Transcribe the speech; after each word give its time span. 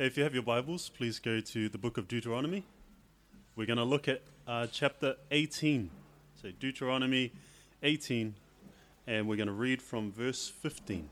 If 0.00 0.16
you 0.16 0.22
have 0.22 0.32
your 0.32 0.44
Bibles, 0.44 0.90
please 0.90 1.18
go 1.18 1.40
to 1.40 1.68
the 1.68 1.76
book 1.76 1.98
of 1.98 2.06
Deuteronomy. 2.06 2.62
We're 3.56 3.66
going 3.66 3.78
to 3.78 3.84
look 3.84 4.06
at 4.06 4.22
uh, 4.46 4.68
chapter 4.70 5.16
18. 5.32 5.90
So, 6.40 6.52
Deuteronomy 6.52 7.32
18, 7.82 8.36
and 9.08 9.26
we're 9.26 9.34
going 9.34 9.48
to 9.48 9.52
read 9.52 9.82
from 9.82 10.12
verse 10.12 10.46
15. 10.48 11.10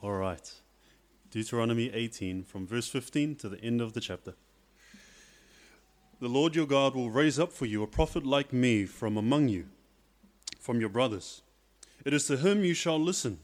All 0.00 0.12
right. 0.12 0.52
Deuteronomy 1.38 1.88
18, 1.94 2.42
from 2.42 2.66
verse 2.66 2.88
15 2.88 3.36
to 3.36 3.48
the 3.48 3.60
end 3.62 3.80
of 3.80 3.92
the 3.92 4.00
chapter. 4.00 4.34
The 6.20 6.26
Lord 6.26 6.56
your 6.56 6.66
God 6.66 6.96
will 6.96 7.10
raise 7.12 7.38
up 7.38 7.52
for 7.52 7.64
you 7.64 7.84
a 7.84 7.86
prophet 7.86 8.26
like 8.26 8.52
me 8.52 8.86
from 8.86 9.16
among 9.16 9.46
you, 9.46 9.66
from 10.58 10.80
your 10.80 10.88
brothers. 10.88 11.42
It 12.04 12.12
is 12.12 12.26
to 12.26 12.38
him 12.38 12.64
you 12.64 12.74
shall 12.74 12.98
listen, 12.98 13.38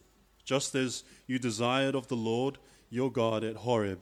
just 0.45 0.75
as 0.75 1.05
you 1.29 1.39
desired 1.39 1.95
of 1.95 2.09
the 2.09 2.17
Lord 2.17 2.59
your 2.91 3.13
God 3.13 3.45
at 3.45 3.59
Horeb 3.59 4.01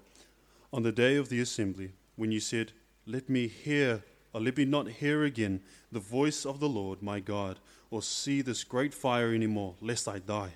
on 0.73 0.85
the 0.85 0.91
day 0.91 1.17
of 1.17 1.29
the 1.29 1.43
assembly, 1.43 1.93
when 2.17 2.33
you 2.33 2.41
said, 2.41 2.73
Let 3.05 3.29
me 3.29 3.47
hear, 3.47 4.05
or 4.33 4.41
let 4.41 4.57
me 4.57 4.65
not 4.65 4.89
hear 4.89 5.23
again 5.23 5.61
the 5.91 6.01
voice 6.01 6.47
of 6.47 6.61
the 6.61 6.69
Lord 6.69 7.03
my 7.03 7.21
God, 7.21 7.59
or 7.91 8.01
see 8.01 8.41
this 8.41 8.65
great 8.65 8.95
fire 8.95 9.35
any 9.35 9.47
more, 9.47 9.75
lest 9.83 10.09
I 10.09 10.19
die. 10.19 10.53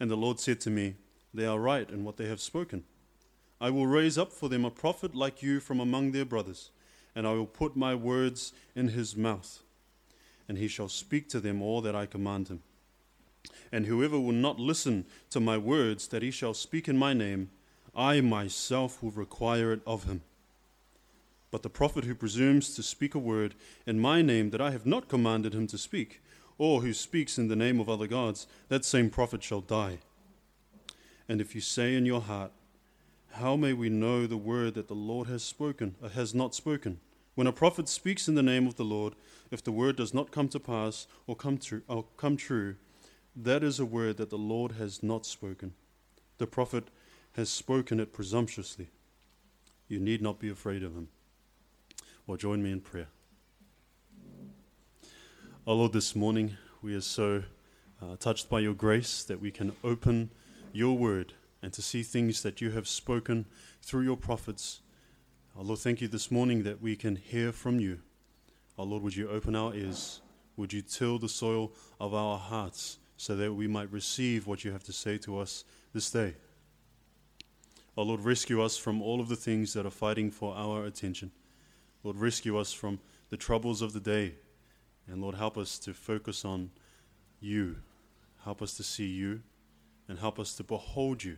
And 0.00 0.10
the 0.10 0.16
Lord 0.16 0.40
said 0.40 0.60
to 0.62 0.70
me, 0.70 0.96
They 1.32 1.46
are 1.46 1.58
right 1.58 1.88
in 1.88 2.04
what 2.04 2.16
they 2.16 2.28
have 2.28 2.40
spoken. 2.40 2.84
I 3.60 3.70
will 3.70 3.86
raise 3.86 4.16
up 4.16 4.32
for 4.32 4.48
them 4.48 4.64
a 4.64 4.70
prophet 4.70 5.14
like 5.14 5.42
you 5.42 5.60
from 5.60 5.80
among 5.80 6.12
their 6.12 6.24
brothers, 6.24 6.70
and 7.14 7.26
I 7.26 7.32
will 7.32 7.46
put 7.46 7.76
my 7.76 7.94
words 7.94 8.52
in 8.74 8.88
his 8.88 9.16
mouth, 9.16 9.62
and 10.48 10.58
he 10.58 10.66
shall 10.66 10.88
speak 10.88 11.28
to 11.28 11.40
them 11.40 11.60
all 11.60 11.80
that 11.82 11.94
I 11.94 12.06
command 12.06 12.48
him. 12.48 12.62
And 13.70 13.86
whoever 13.86 14.18
will 14.18 14.32
not 14.32 14.58
listen 14.58 15.04
to 15.30 15.40
my 15.40 15.58
words 15.58 16.08
that 16.08 16.22
he 16.22 16.30
shall 16.30 16.54
speak 16.54 16.88
in 16.88 16.96
my 16.96 17.12
name, 17.12 17.50
I 17.94 18.20
myself 18.20 19.02
will 19.02 19.10
require 19.10 19.72
it 19.72 19.80
of 19.86 20.04
him. 20.04 20.22
But 21.50 21.62
the 21.62 21.70
prophet 21.70 22.04
who 22.04 22.14
presumes 22.14 22.74
to 22.74 22.82
speak 22.82 23.14
a 23.14 23.18
word 23.18 23.54
in 23.86 24.00
my 24.00 24.22
name 24.22 24.50
that 24.50 24.60
I 24.60 24.70
have 24.70 24.86
not 24.86 25.08
commanded 25.08 25.54
him 25.54 25.66
to 25.68 25.78
speak, 25.78 26.22
or 26.58 26.80
who 26.80 26.92
speaks 26.92 27.38
in 27.38 27.48
the 27.48 27.56
name 27.56 27.80
of 27.80 27.88
other 27.88 28.06
gods, 28.06 28.46
that 28.68 28.84
same 28.84 29.10
prophet 29.10 29.42
shall 29.42 29.60
die. 29.60 29.98
And 31.30 31.40
if 31.40 31.54
you 31.54 31.60
say 31.60 31.94
in 31.94 32.06
your 32.06 32.22
heart, 32.22 32.50
How 33.34 33.54
may 33.54 33.72
we 33.72 33.88
know 33.88 34.26
the 34.26 34.36
word 34.36 34.74
that 34.74 34.88
the 34.88 34.94
Lord 34.94 35.28
has 35.28 35.44
spoken, 35.44 35.94
or 36.02 36.08
has 36.08 36.34
not 36.34 36.56
spoken? 36.56 36.98
When 37.36 37.46
a 37.46 37.52
prophet 37.52 37.88
speaks 37.88 38.26
in 38.26 38.34
the 38.34 38.42
name 38.42 38.66
of 38.66 38.74
the 38.74 38.84
Lord, 38.84 39.14
if 39.52 39.62
the 39.62 39.70
word 39.70 39.94
does 39.94 40.12
not 40.12 40.32
come 40.32 40.48
to 40.48 40.58
pass 40.58 41.06
or 41.28 41.36
come 41.36 41.56
true, 41.56 41.82
or 41.86 42.04
come 42.16 42.36
true, 42.36 42.74
that 43.36 43.62
is 43.62 43.78
a 43.78 43.84
word 43.84 44.16
that 44.16 44.30
the 44.30 44.36
Lord 44.36 44.72
has 44.72 45.04
not 45.04 45.24
spoken. 45.24 45.74
The 46.38 46.48
prophet 46.48 46.88
has 47.34 47.48
spoken 47.48 48.00
it 48.00 48.12
presumptuously. 48.12 48.88
You 49.86 50.00
need 50.00 50.20
not 50.20 50.40
be 50.40 50.50
afraid 50.50 50.82
of 50.82 50.96
him. 50.96 51.10
Or 52.26 52.38
join 52.38 52.60
me 52.60 52.72
in 52.72 52.80
prayer. 52.80 53.06
Our 55.64 55.74
Lord, 55.74 55.92
this 55.92 56.16
morning 56.16 56.56
we 56.82 56.92
are 56.96 57.00
so 57.00 57.44
uh, 58.02 58.16
touched 58.16 58.48
by 58.48 58.58
your 58.58 58.74
grace 58.74 59.22
that 59.22 59.40
we 59.40 59.52
can 59.52 59.76
open 59.84 60.30
your 60.72 60.96
word 60.96 61.34
and 61.62 61.72
to 61.72 61.82
see 61.82 62.02
things 62.02 62.42
that 62.42 62.60
you 62.60 62.70
have 62.70 62.88
spoken 62.88 63.46
through 63.82 64.02
your 64.02 64.16
prophets. 64.16 64.80
Our 65.56 65.64
Lord, 65.64 65.80
thank 65.80 66.00
you 66.00 66.08
this 66.08 66.30
morning 66.30 66.62
that 66.62 66.80
we 66.80 66.96
can 66.96 67.16
hear 67.16 67.52
from 67.52 67.80
you. 67.80 68.00
Our 68.78 68.84
Lord, 68.84 69.02
would 69.02 69.16
you 69.16 69.28
open 69.28 69.54
our 69.54 69.74
ears? 69.74 70.20
Would 70.56 70.72
you 70.72 70.82
till 70.82 71.18
the 71.18 71.28
soil 71.28 71.72
of 71.98 72.14
our 72.14 72.38
hearts 72.38 72.98
so 73.16 73.36
that 73.36 73.52
we 73.52 73.66
might 73.66 73.92
receive 73.92 74.46
what 74.46 74.64
you 74.64 74.72
have 74.72 74.84
to 74.84 74.92
say 74.92 75.18
to 75.18 75.38
us 75.38 75.64
this 75.92 76.10
day? 76.10 76.34
Our 77.96 78.04
Lord, 78.04 78.20
rescue 78.20 78.62
us 78.62 78.76
from 78.76 79.02
all 79.02 79.20
of 79.20 79.28
the 79.28 79.36
things 79.36 79.74
that 79.74 79.84
are 79.86 79.90
fighting 79.90 80.30
for 80.30 80.54
our 80.54 80.84
attention. 80.84 81.32
Lord, 82.02 82.16
rescue 82.16 82.56
us 82.56 82.72
from 82.72 83.00
the 83.28 83.36
troubles 83.36 83.82
of 83.82 83.92
the 83.92 84.00
day 84.00 84.34
and 85.10 85.20
Lord, 85.20 85.34
help 85.34 85.58
us 85.58 85.78
to 85.80 85.92
focus 85.92 86.44
on 86.44 86.70
you. 87.40 87.76
Help 88.44 88.62
us 88.62 88.74
to 88.74 88.84
see 88.84 89.06
you 89.06 89.42
and 90.10 90.18
help 90.18 90.40
us 90.40 90.54
to 90.56 90.64
behold 90.64 91.22
you. 91.22 91.36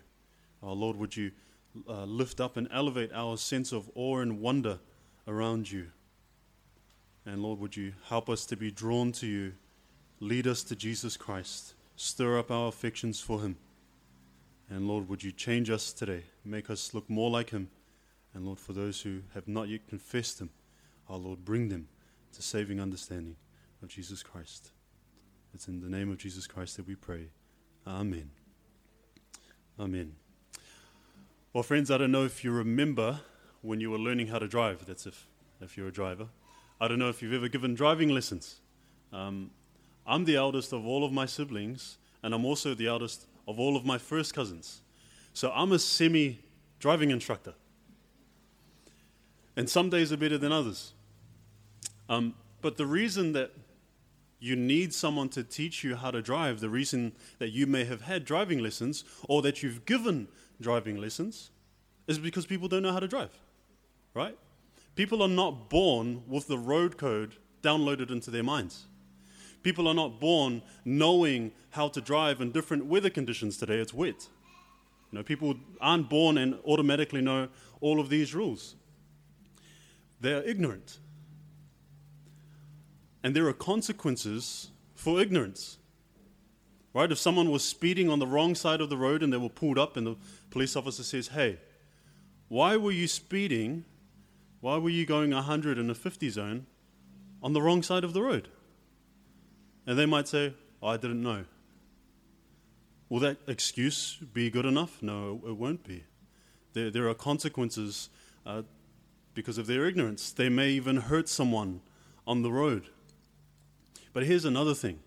Our 0.62 0.72
Lord, 0.72 0.96
would 0.96 1.14
you 1.14 1.30
uh, 1.86 2.04
lift 2.04 2.40
up 2.40 2.56
and 2.56 2.66
elevate 2.72 3.10
our 3.12 3.36
sense 3.36 3.70
of 3.70 3.90
awe 3.94 4.20
and 4.20 4.40
wonder 4.40 4.78
around 5.28 5.70
you? 5.70 5.88
And 7.26 7.42
Lord, 7.42 7.60
would 7.60 7.76
you 7.76 7.92
help 8.08 8.30
us 8.30 8.46
to 8.46 8.56
be 8.56 8.70
drawn 8.70 9.12
to 9.12 9.26
you? 9.26 9.52
Lead 10.20 10.46
us 10.46 10.62
to 10.64 10.74
Jesus 10.74 11.18
Christ. 11.18 11.74
Stir 11.96 12.38
up 12.38 12.50
our 12.50 12.68
affections 12.68 13.20
for 13.20 13.42
him. 13.42 13.56
And 14.70 14.88
Lord, 14.88 15.06
would 15.10 15.22
you 15.22 15.32
change 15.32 15.68
us 15.68 15.92
today? 15.92 16.22
Make 16.42 16.70
us 16.70 16.94
look 16.94 17.10
more 17.10 17.30
like 17.30 17.50
him. 17.50 17.68
And 18.32 18.46
Lord, 18.46 18.58
for 18.58 18.72
those 18.72 19.02
who 19.02 19.20
have 19.34 19.46
not 19.46 19.68
yet 19.68 19.86
confessed 19.86 20.40
him, 20.40 20.48
our 21.10 21.18
Lord, 21.18 21.44
bring 21.44 21.68
them 21.68 21.88
to 22.32 22.40
saving 22.40 22.80
understanding 22.80 23.36
of 23.82 23.90
Jesus 23.90 24.22
Christ. 24.22 24.70
It's 25.52 25.68
in 25.68 25.80
the 25.80 25.90
name 25.94 26.10
of 26.10 26.16
Jesus 26.16 26.46
Christ 26.46 26.78
that 26.78 26.86
we 26.86 26.94
pray. 26.94 27.26
Amen. 27.86 28.30
Amen. 29.80 30.14
Well, 31.52 31.62
friends, 31.62 31.90
I 31.90 31.98
don't 31.98 32.12
know 32.12 32.24
if 32.24 32.44
you 32.44 32.50
remember 32.50 33.20
when 33.62 33.80
you 33.80 33.90
were 33.90 33.98
learning 33.98 34.28
how 34.28 34.38
to 34.38 34.46
drive. 34.46 34.84
That's 34.86 35.06
if, 35.06 35.26
if 35.60 35.76
you're 35.76 35.88
a 35.88 35.92
driver. 35.92 36.28
I 36.80 36.88
don't 36.88 36.98
know 36.98 37.08
if 37.08 37.22
you've 37.22 37.32
ever 37.32 37.48
given 37.48 37.74
driving 37.74 38.10
lessons. 38.10 38.60
Um, 39.12 39.50
I'm 40.06 40.24
the 40.24 40.36
eldest 40.36 40.72
of 40.72 40.86
all 40.86 41.04
of 41.04 41.12
my 41.12 41.26
siblings, 41.26 41.98
and 42.22 42.34
I'm 42.34 42.44
also 42.44 42.74
the 42.74 42.86
eldest 42.86 43.26
of 43.48 43.58
all 43.58 43.76
of 43.76 43.84
my 43.84 43.98
first 43.98 44.34
cousins. 44.34 44.82
So 45.32 45.50
I'm 45.54 45.72
a 45.72 45.78
semi 45.78 46.40
driving 46.78 47.10
instructor. 47.10 47.54
And 49.56 49.68
some 49.68 49.90
days 49.90 50.12
are 50.12 50.16
better 50.16 50.38
than 50.38 50.52
others. 50.52 50.92
Um, 52.08 52.34
but 52.60 52.76
the 52.76 52.86
reason 52.86 53.32
that 53.32 53.52
you 54.42 54.56
need 54.56 54.92
someone 54.92 55.28
to 55.28 55.44
teach 55.44 55.84
you 55.84 55.94
how 55.94 56.10
to 56.10 56.20
drive. 56.20 56.58
The 56.58 56.68
reason 56.68 57.12
that 57.38 57.50
you 57.50 57.64
may 57.64 57.84
have 57.84 58.02
had 58.02 58.24
driving 58.24 58.58
lessons 58.58 59.04
or 59.28 59.40
that 59.42 59.62
you've 59.62 59.84
given 59.84 60.26
driving 60.60 60.96
lessons 60.96 61.50
is 62.08 62.18
because 62.18 62.44
people 62.44 62.66
don't 62.66 62.82
know 62.82 62.92
how 62.92 62.98
to 62.98 63.06
drive, 63.06 63.30
right? 64.14 64.36
People 64.96 65.22
are 65.22 65.28
not 65.28 65.70
born 65.70 66.24
with 66.26 66.48
the 66.48 66.58
road 66.58 66.98
code 66.98 67.36
downloaded 67.62 68.10
into 68.10 68.32
their 68.32 68.42
minds. 68.42 68.86
People 69.62 69.86
are 69.86 69.94
not 69.94 70.18
born 70.18 70.62
knowing 70.84 71.52
how 71.70 71.86
to 71.86 72.00
drive 72.00 72.40
in 72.40 72.50
different 72.50 72.86
weather 72.86 73.10
conditions 73.10 73.58
today. 73.58 73.76
It's 73.76 73.94
wet. 73.94 74.26
You 75.12 75.18
know, 75.18 75.22
people 75.22 75.54
aren't 75.80 76.10
born 76.10 76.36
and 76.36 76.58
automatically 76.66 77.20
know 77.20 77.46
all 77.80 78.00
of 78.00 78.08
these 78.08 78.34
rules. 78.34 78.74
They're 80.20 80.42
ignorant. 80.42 80.98
And 83.22 83.36
there 83.36 83.46
are 83.46 83.52
consequences 83.52 84.70
for 84.94 85.20
ignorance. 85.20 85.78
Right? 86.94 87.10
If 87.10 87.18
someone 87.18 87.50
was 87.50 87.64
speeding 87.64 88.10
on 88.10 88.18
the 88.18 88.26
wrong 88.26 88.54
side 88.54 88.80
of 88.80 88.90
the 88.90 88.96
road 88.96 89.22
and 89.22 89.32
they 89.32 89.38
were 89.38 89.48
pulled 89.48 89.78
up, 89.78 89.96
and 89.96 90.06
the 90.06 90.16
police 90.50 90.76
officer 90.76 91.02
says, 91.02 91.28
Hey, 91.28 91.58
why 92.48 92.76
were 92.76 92.92
you 92.92 93.08
speeding? 93.08 93.86
Why 94.60 94.76
were 94.76 94.90
you 94.90 95.06
going 95.06 95.30
100 95.30 95.78
in 95.78 95.88
a 95.88 95.94
50 95.94 96.28
zone 96.28 96.66
on 97.42 97.54
the 97.54 97.62
wrong 97.62 97.82
side 97.82 98.04
of 98.04 98.12
the 98.12 98.22
road? 98.22 98.48
And 99.86 99.98
they 99.98 100.06
might 100.06 100.28
say, 100.28 100.54
oh, 100.82 100.88
I 100.88 100.96
didn't 100.96 101.22
know. 101.22 101.44
Will 103.08 103.20
that 103.20 103.38
excuse 103.46 104.18
be 104.32 104.50
good 104.50 104.64
enough? 104.64 105.02
No, 105.02 105.40
it 105.46 105.56
won't 105.56 105.82
be. 105.82 106.04
There, 106.72 106.90
there 106.90 107.08
are 107.08 107.14
consequences 107.14 108.08
uh, 108.46 108.62
because 109.34 109.58
of 109.58 109.66
their 109.66 109.86
ignorance. 109.86 110.30
They 110.30 110.48
may 110.48 110.70
even 110.70 110.98
hurt 110.98 111.28
someone 111.28 111.80
on 112.26 112.42
the 112.42 112.52
road. 112.52 112.88
But 114.12 114.24
here's 114.24 114.44
another 114.44 114.74
thing 114.74 115.00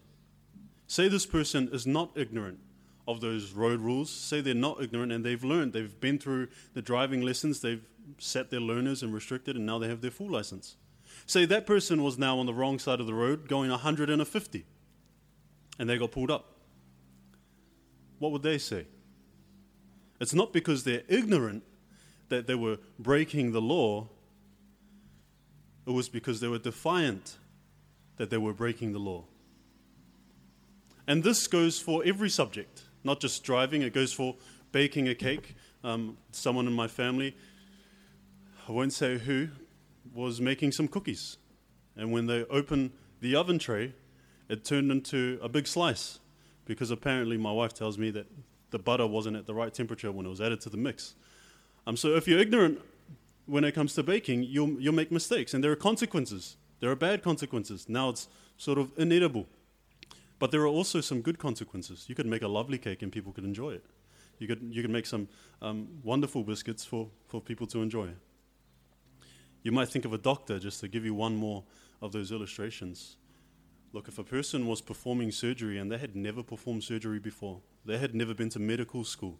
say 0.87 1.07
this 1.07 1.25
person 1.25 1.69
is 1.71 1.85
not 1.85 2.11
ignorant 2.15 2.59
of 3.07 3.21
those 3.21 3.51
road 3.51 3.81
rules. 3.81 4.09
Say 4.09 4.41
they're 4.41 4.53
not 4.53 4.81
ignorant 4.81 5.11
and 5.11 5.23
they've 5.23 5.43
learned, 5.43 5.73
they've 5.73 5.99
been 5.99 6.17
through 6.17 6.47
the 6.73 6.81
driving 6.81 7.21
lessons, 7.21 7.61
they've 7.61 7.85
set 8.17 8.49
their 8.49 8.59
learners 8.59 9.03
and 9.03 9.13
restricted, 9.13 9.55
and 9.55 9.65
now 9.65 9.79
they 9.79 9.87
have 9.87 10.01
their 10.01 10.11
full 10.11 10.29
license. 10.29 10.75
Say 11.25 11.45
that 11.45 11.65
person 11.65 12.03
was 12.03 12.17
now 12.17 12.37
on 12.37 12.45
the 12.45 12.53
wrong 12.53 12.79
side 12.79 12.99
of 12.99 13.07
the 13.07 13.13
road 13.13 13.47
going 13.47 13.69
150 13.69 14.65
and 15.77 15.89
they 15.89 15.97
got 15.97 16.11
pulled 16.11 16.31
up. 16.31 16.51
What 18.19 18.31
would 18.31 18.43
they 18.43 18.57
say? 18.57 18.85
It's 20.19 20.33
not 20.33 20.53
because 20.53 20.83
they're 20.83 21.03
ignorant 21.07 21.63
that 22.29 22.47
they 22.47 22.55
were 22.55 22.77
breaking 22.97 23.51
the 23.51 23.61
law, 23.61 24.07
it 25.85 25.91
was 25.91 26.09
because 26.09 26.39
they 26.39 26.47
were 26.47 26.57
defiant 26.57 27.37
that 28.17 28.29
they 28.29 28.38
were 28.38 28.53
breaking 28.53 28.94
the 28.94 29.00
law. 29.00 29.25
And 31.07 31.23
this 31.23 31.47
goes 31.47 31.79
for 31.79 32.03
every 32.06 32.29
subject. 32.29 32.83
not 33.03 33.19
just 33.19 33.44
driving, 33.44 33.83
it 33.83 33.94
goes 33.94 34.12
for 34.12 34.35
baking 34.71 35.07
a 35.07 35.13
cake. 35.13 35.56
Um, 35.83 36.17
someone 36.31 36.65
in 36.65 36.73
my 36.73 36.88
family, 36.88 37.35
I 38.67 38.71
won't 38.71 38.94
say 38.94 39.19
who, 39.19 39.50
was 40.13 40.41
making 40.41 40.71
some 40.71 40.88
cookies. 40.88 41.38
And 41.95 42.12
when 42.12 42.25
they 42.25 42.44
opened 42.45 42.91
the 43.21 43.35
oven 43.35 43.59
tray, 43.59 43.94
it 44.50 44.65
turned 44.65 44.91
into 44.91 45.39
a 45.41 45.50
big 45.50 45.67
slice 45.67 46.19
because 46.65 46.89
apparently 46.89 47.38
my 47.38 47.51
wife 47.51 47.73
tells 47.73 47.97
me 47.97 48.09
that 48.12 48.25
the 48.71 48.79
butter 48.79 49.06
wasn't 49.06 49.38
at 49.38 49.45
the 49.45 49.53
right 49.53 49.73
temperature 49.73 50.12
when 50.12 50.25
it 50.25 50.29
was 50.29 50.41
added 50.41 50.62
to 50.62 50.69
the 50.69 50.77
mix. 50.77 51.15
Um, 51.85 51.95
so 51.95 52.15
if 52.15 52.27
you're 52.27 52.39
ignorant 52.39 52.81
when 53.45 53.63
it 53.63 53.73
comes 53.73 53.94
to 53.94 54.03
baking, 54.03 54.44
you'll, 54.44 54.81
you'll 54.81 54.94
make 54.94 55.12
mistakes, 55.12 55.53
and 55.53 55.63
there 55.63 55.71
are 55.71 55.75
consequences. 55.75 56.57
There 56.80 56.92
are 56.92 56.95
bad 56.95 57.24
consequences. 57.24 57.88
Now 57.88 58.10
it's 58.10 58.27
sort 58.57 58.77
of 58.77 58.92
inedible. 58.98 59.48
But 60.39 60.51
there 60.51 60.62
are 60.62 60.68
also 60.68 61.01
some 61.01 61.22
good 61.22 61.39
consequences. 61.39 62.06
You 62.07 62.16
could 62.16 62.25
make 62.25 62.42
a 62.42 62.48
lovely 62.48 62.77
cake 62.77 63.01
and 63.01 63.12
people 63.12 63.31
could 63.31 63.45
enjoy 63.45 63.72
it. 63.72 63.86
You 64.39 64.48
could, 64.48 64.62
you 64.69 64.81
could 64.81 64.92
make 64.92 65.06
some 65.06 65.30
um, 65.62 65.88
wonderful 66.04 66.44
biscuits 66.44 66.83
for, 66.83 67.10
for 67.27 67.39
people 67.39 67.68
to 67.68 67.81
enjoy. 67.81 68.10
You 69.63 69.72
might 69.72 69.89
think 69.89 70.06
of 70.06 70.13
a 70.13 70.18
doctor, 70.18 70.60
just 70.60 70.81
to 70.81 70.88
give 70.88 71.06
you 71.06 71.13
one 71.13 71.36
more 71.36 71.63
of 72.01 72.12
those 72.12 72.31
illustrations. 72.31 73.16
Look, 73.94 74.10
if 74.10 74.19
a 74.19 74.24
person 74.24 74.68
was 74.68 74.81
performing 74.81 75.31
surgery 75.31 75.77
and 75.77 75.89
they 75.89 75.98
had 75.98 76.16
never 76.16 76.44
performed 76.44 76.83
surgery 76.83 77.19
before, 77.19 77.62
they 77.86 77.98
had 77.98 78.13
never 78.13 78.33
been 78.33 78.50
to 78.50 78.60
medical 78.60 79.06
school, 79.06 79.39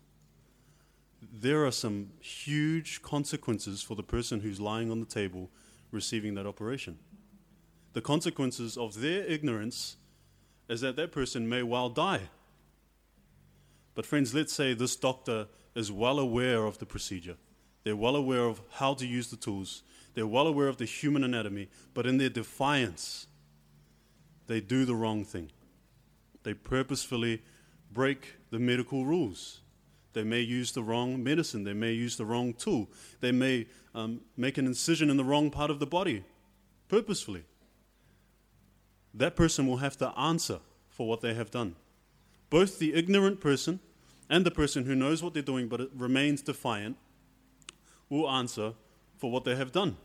there 1.22 1.66
are 1.66 1.72
some 1.72 2.12
huge 2.20 3.02
consequences 3.02 3.82
for 3.82 3.96
the 3.96 4.04
person 4.04 4.40
who's 4.40 4.60
lying 4.60 4.90
on 4.90 5.00
the 5.00 5.06
table 5.06 5.50
receiving 5.92 6.36
that 6.36 6.46
operation. 6.46 6.98
The 7.96 8.02
consequences 8.02 8.78
of 8.78 9.00
their 9.00 9.24
ignorance 9.24 9.96
is 10.68 10.82
that 10.82 10.98
that 10.98 11.14
person 11.14 11.48
may 11.48 11.64
well 11.64 11.88
die. 11.88 12.24
But, 13.94 14.06
friends, 14.06 14.34
let's 14.36 14.52
say 14.52 14.74
this 14.74 14.98
doctor 14.98 15.48
is 15.76 15.94
well 15.94 16.20
aware 16.20 16.66
of 16.66 16.78
the 16.78 16.86
procedure. 16.86 17.38
They're 17.86 17.96
well 17.96 18.18
aware 18.18 18.44
of 18.44 18.60
how 18.74 18.96
to 18.96 19.08
use 19.08 19.30
the 19.30 19.38
tools. 19.38 19.82
They're 20.14 20.28
well 20.28 20.46
aware 20.46 20.68
of 20.68 20.76
the 20.76 20.84
human 20.84 21.24
anatomy. 21.24 21.70
But 21.94 22.06
in 22.06 22.18
their 22.18 22.28
defiance, 22.28 23.28
they 24.48 24.60
do 24.60 24.84
the 24.84 24.96
wrong 24.96 25.24
thing. 25.24 25.54
They 26.44 26.54
purposefully 26.54 27.44
break 27.94 28.36
the 28.50 28.60
medical 28.60 29.06
rules. 29.06 29.62
They 30.12 30.26
may 30.26 30.42
use 30.42 30.74
the 30.74 30.84
wrong 30.84 31.24
medicine. 31.24 31.64
They 31.64 31.74
may 31.74 31.94
use 31.94 32.18
the 32.18 32.26
wrong 32.26 32.56
tool. 32.56 32.90
They 33.22 33.32
may 33.32 33.68
um, 33.94 34.20
make 34.36 34.58
an 34.58 34.66
incision 34.66 35.10
in 35.10 35.16
the 35.16 35.24
wrong 35.24 35.50
part 35.50 35.72
of 35.72 35.80
the 35.80 35.88
body 35.88 36.26
purposefully. 36.90 37.46
That 39.16 39.36
person 39.36 39.66
will 39.68 39.78
have 39.78 39.98
to 39.98 40.10
answer 40.20 40.60
for 40.90 41.08
what 41.08 41.22
they 41.22 41.34
have 41.34 41.50
done. 41.50 41.76
Both 42.50 42.80
the 42.80 42.94
ignorant 42.94 43.40
person 43.40 43.80
and 44.30 44.46
the 44.46 44.52
person 44.52 44.86
who 44.86 44.96
knows 44.96 45.24
what 45.24 45.34
they're 45.34 45.44
doing 45.44 45.68
but 45.68 45.90
remains 45.96 46.42
defiant 46.42 46.98
will 48.10 48.30
answer 48.30 48.74
for 49.18 49.32
what 49.32 49.46
they 49.46 49.56
have 49.56 49.72
done. 49.72 49.98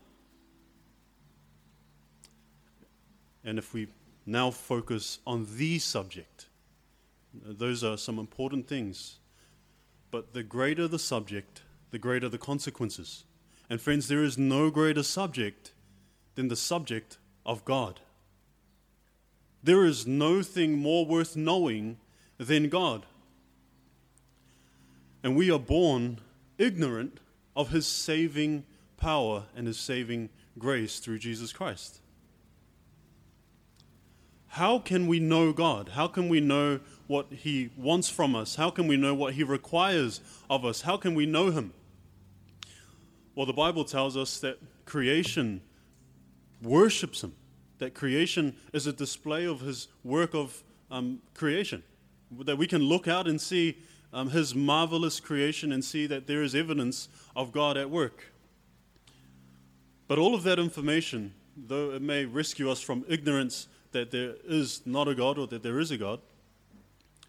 And 3.43 3.57
if 3.57 3.73
we 3.73 3.87
now 4.25 4.51
focus 4.51 5.19
on 5.25 5.47
the 5.57 5.79
subject, 5.79 6.47
those 7.33 7.83
are 7.83 7.97
some 7.97 8.19
important 8.19 8.67
things 8.67 9.17
but 10.11 10.33
the 10.33 10.43
greater 10.43 10.87
the 10.87 10.99
subject, 10.99 11.63
the 11.89 11.97
greater 11.97 12.27
the 12.27 12.37
consequences. 12.37 13.23
And 13.69 13.81
friends, 13.81 14.09
there 14.09 14.23
is 14.23 14.37
no 14.37 14.69
greater 14.69 15.03
subject 15.03 15.71
than 16.35 16.49
the 16.49 16.57
subject 16.57 17.17
of 17.45 17.63
God. 17.63 18.01
There 19.63 19.85
is 19.85 20.07
no 20.07 20.41
thing 20.41 20.77
more 20.77 21.05
worth 21.05 21.35
knowing 21.35 21.97
than 22.37 22.69
God. 22.69 23.05
And 25.23 25.35
we 25.35 25.51
are 25.51 25.59
born 25.59 26.19
ignorant 26.57 27.19
of 27.55 27.69
his 27.69 27.85
saving 27.85 28.63
power 28.97 29.43
and 29.55 29.67
his 29.67 29.79
saving 29.79 30.29
grace 30.57 30.99
through 30.99 31.19
Jesus 31.19 31.53
Christ. 31.53 32.01
How 34.51 34.79
can 34.79 35.07
we 35.07 35.21
know 35.21 35.53
God? 35.53 35.89
How 35.89 36.07
can 36.07 36.27
we 36.27 36.41
know 36.41 36.81
what 37.07 37.27
He 37.31 37.69
wants 37.77 38.09
from 38.09 38.35
us? 38.35 38.55
How 38.55 38.69
can 38.69 38.85
we 38.85 38.97
know 38.97 39.13
what 39.13 39.33
He 39.35 39.43
requires 39.43 40.19
of 40.49 40.65
us? 40.65 40.81
How 40.81 40.97
can 40.97 41.15
we 41.15 41.25
know 41.25 41.51
Him? 41.51 41.73
Well, 43.33 43.45
the 43.45 43.53
Bible 43.53 43.85
tells 43.85 44.17
us 44.17 44.39
that 44.39 44.59
creation 44.85 45.61
worships 46.61 47.23
Him, 47.23 47.33
that 47.81 47.95
creation 47.95 48.55
is 48.73 48.85
a 48.85 48.93
display 48.93 49.45
of 49.45 49.61
His 49.61 49.87
work 50.03 50.35
of 50.35 50.63
um, 50.91 51.19
creation, 51.33 51.81
that 52.45 52.57
we 52.57 52.67
can 52.67 52.81
look 52.81 53.07
out 53.07 53.27
and 53.27 53.41
see 53.41 53.79
um, 54.13 54.29
His 54.29 54.53
marvelous 54.53 55.19
creation 55.19 55.71
and 55.71 55.83
see 55.83 56.05
that 56.05 56.27
there 56.27 56.43
is 56.43 56.53
evidence 56.53 57.09
of 57.35 57.51
God 57.51 57.77
at 57.77 57.89
work. 57.89 58.31
But 60.07 60.19
all 60.19 60.35
of 60.35 60.43
that 60.43 60.59
information, 60.59 61.33
though 61.57 61.91
it 61.91 62.03
may 62.03 62.25
rescue 62.25 62.69
us 62.69 62.81
from 62.81 63.03
ignorance 63.09 63.67
that 63.93 64.11
there 64.11 64.35
is 64.45 64.81
not 64.85 65.07
a 65.07 65.15
God 65.15 65.39
or 65.39 65.47
that 65.47 65.63
there 65.63 65.79
is 65.79 65.89
a 65.89 65.97
God 65.97 66.19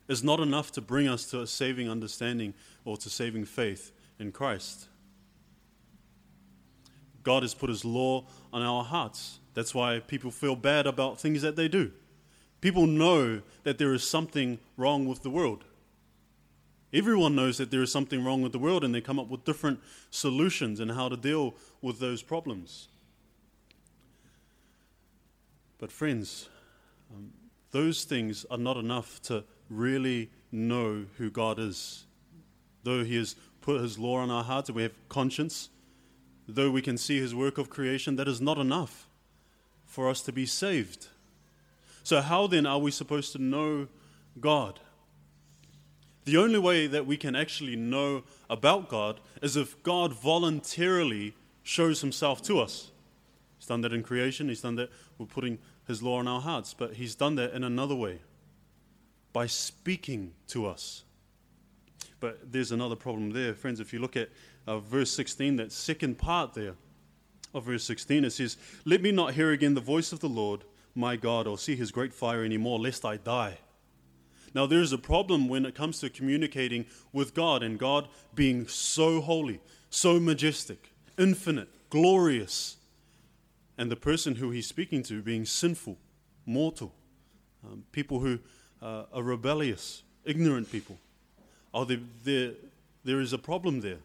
is 0.09 0.23
not 0.23 0.39
enough 0.39 0.71
to 0.73 0.83
bring 0.83 1.09
us 1.09 1.25
to 1.31 1.41
a 1.41 1.47
saving 1.47 1.89
understanding 1.89 2.53
or 2.85 2.99
to 2.99 3.09
saving 3.09 3.47
faith 3.47 3.91
in 4.19 4.33
Christ. 4.33 4.89
God 7.23 7.43
has 7.43 7.55
put 7.55 7.71
His 7.71 7.87
law 7.87 8.27
on 8.53 8.61
our 8.61 8.85
hearts. 8.85 9.39
That's 9.55 9.75
why 9.75 10.01
people 10.01 10.31
feel 10.31 10.57
bad 10.57 10.87
about 10.87 11.21
things 11.21 11.43
that 11.43 11.57
they 11.57 11.69
do. 11.69 11.93
People 12.61 12.87
know 12.87 13.43
that 13.65 13.79
there 13.79 13.93
is 13.93 14.09
something 14.09 14.59
wrong 14.77 15.07
with 15.07 15.23
the 15.23 15.31
world. 15.31 15.65
Everyone 16.93 17.35
knows 17.35 17.59
that 17.59 17.71
there 17.71 17.83
is 17.83 17.91
something 17.91 18.25
wrong 18.25 18.43
with 18.43 18.53
the 18.53 18.59
world, 18.59 18.85
and 18.85 18.95
they 18.95 19.01
come 19.01 19.19
up 19.19 19.29
with 19.29 19.45
different 19.45 19.81
solutions 20.11 20.79
and 20.79 20.93
how 20.93 21.09
to 21.09 21.17
deal 21.17 21.55
with 21.81 21.99
those 21.99 22.23
problems. 22.23 22.89
But, 25.79 25.91
friends, 25.91 26.49
um, 27.13 27.33
those 27.73 28.05
things 28.05 28.47
are 28.51 28.59
not 28.59 28.77
enough 28.77 29.21
to 29.23 29.45
really 29.69 30.31
know 30.53 31.07
who 31.17 31.31
God 31.31 31.59
is. 31.59 32.05
Though 32.85 33.05
He 33.05 33.17
has 33.17 33.37
put 33.63 33.81
His 33.81 33.99
law 33.99 34.19
on 34.19 34.31
our 34.31 34.45
hearts 34.45 34.69
and 34.69 34.77
we 34.77 34.83
have 34.83 35.09
conscience, 35.09 35.71
though 36.47 36.71
we 36.71 36.83
can 36.83 36.99
see 36.99 37.19
His 37.19 37.35
work 37.35 37.59
of 37.59 37.71
creation, 37.71 38.17
that 38.17 38.29
is 38.29 38.41
not 38.41 38.59
enough 38.59 39.09
for 39.93 40.09
us 40.09 40.23
to 40.23 40.33
be 40.33 40.47
saved. 40.47 41.09
So, 42.03 42.21
how 42.21 42.47
then 42.47 42.67
are 42.67 42.79
we 42.79 42.91
supposed 42.91 43.33
to 43.33 43.39
know 43.39 43.89
God? 44.41 44.81
The 46.25 46.37
only 46.37 46.59
way 46.59 46.87
that 46.87 47.07
we 47.07 47.17
can 47.17 47.37
actually 47.37 47.77
know 47.77 48.23
about 48.49 48.89
God 48.89 49.21
is 49.43 49.57
if 49.57 49.81
God 49.83 50.13
voluntarily 50.13 51.35
shows 51.63 52.01
Himself 52.01 52.43
to 52.43 52.59
us. 52.59 52.91
He's 53.59 53.67
done 53.69 53.83
that 53.83 53.93
in 53.93 54.03
creation, 54.03 54.49
He's 54.49 54.63
done 54.63 54.77
that 54.77 54.91
with 55.19 55.29
putting 55.29 55.59
his 55.87 56.03
law 56.03 56.21
in 56.21 56.29
our 56.29 56.41
hearts, 56.41 56.75
but 56.75 56.95
he's 56.95 57.15
done 57.15 57.35
that 57.37 57.53
in 57.53 57.65
another 57.65 57.95
way 57.95 58.21
by 59.33 59.47
speaking 59.47 60.33
to 60.49 60.67
us. 60.67 61.05
But 62.21 62.53
there's 62.53 62.73
another 62.73 62.97
problem 62.97 63.31
there, 63.31 63.55
friends. 63.55 63.81
If 63.81 63.93
you 63.93 63.99
look 63.99 64.17
at 64.17 64.29
uh, 64.67 64.79
verse 64.79 65.11
16, 65.13 65.57
that 65.57 65.73
second 65.73 66.19
part 66.19 66.55
there 66.55 66.75
of 67.55 67.65
verse 67.65 67.85
16, 67.85 68.25
it 68.25 68.31
says, 68.31 68.57
Let 68.85 69.03
me 69.03 69.13
not 69.13 69.35
hear 69.35 69.51
again 69.51 69.75
the 69.75 69.81
voice 69.81 70.13
of 70.13 70.21
the 70.21 70.29
Lord 70.29 70.65
my 70.95 71.17
God 71.17 71.47
or 71.47 71.59
see 71.59 71.77
his 71.77 71.91
great 71.91 72.13
fire 72.13 72.45
anymore, 72.45 72.79
lest 72.79 73.05
I 73.05 73.17
die. 73.17 73.59
Now, 74.55 74.67
there's 74.67 74.93
a 74.93 74.99
problem 74.99 75.49
when 75.49 75.65
it 75.65 75.75
comes 75.75 76.01
to 76.01 76.11
communicating 76.11 76.85
with 77.13 77.35
God 77.35 77.63
and 77.63 77.79
God 77.79 78.09
being 78.35 78.69
so 78.69 79.21
holy, 79.21 79.61
so 79.89 80.21
majestic, 80.21 80.91
infinite, 81.19 81.69
glorious, 81.89 82.77
and 83.79 83.91
the 83.91 83.97
person 83.97 84.35
who 84.35 84.51
he's 84.51 84.67
speaking 84.67 85.03
to 85.05 85.23
being 85.23 85.47
sinful, 85.47 85.97
mortal, 86.45 86.93
um, 87.65 87.85
people 87.93 88.21
who 88.21 88.39
uh, 88.83 89.05
are 89.13 89.23
rebellious, 89.23 90.03
ignorant 90.25 90.71
people. 90.71 90.99
Oh, 91.73 91.85
there, 91.85 92.01
there, 92.25 92.53
there 93.05 93.21
is 93.21 93.33
a 93.33 93.39
problem 93.39 93.81
there. 93.81 93.99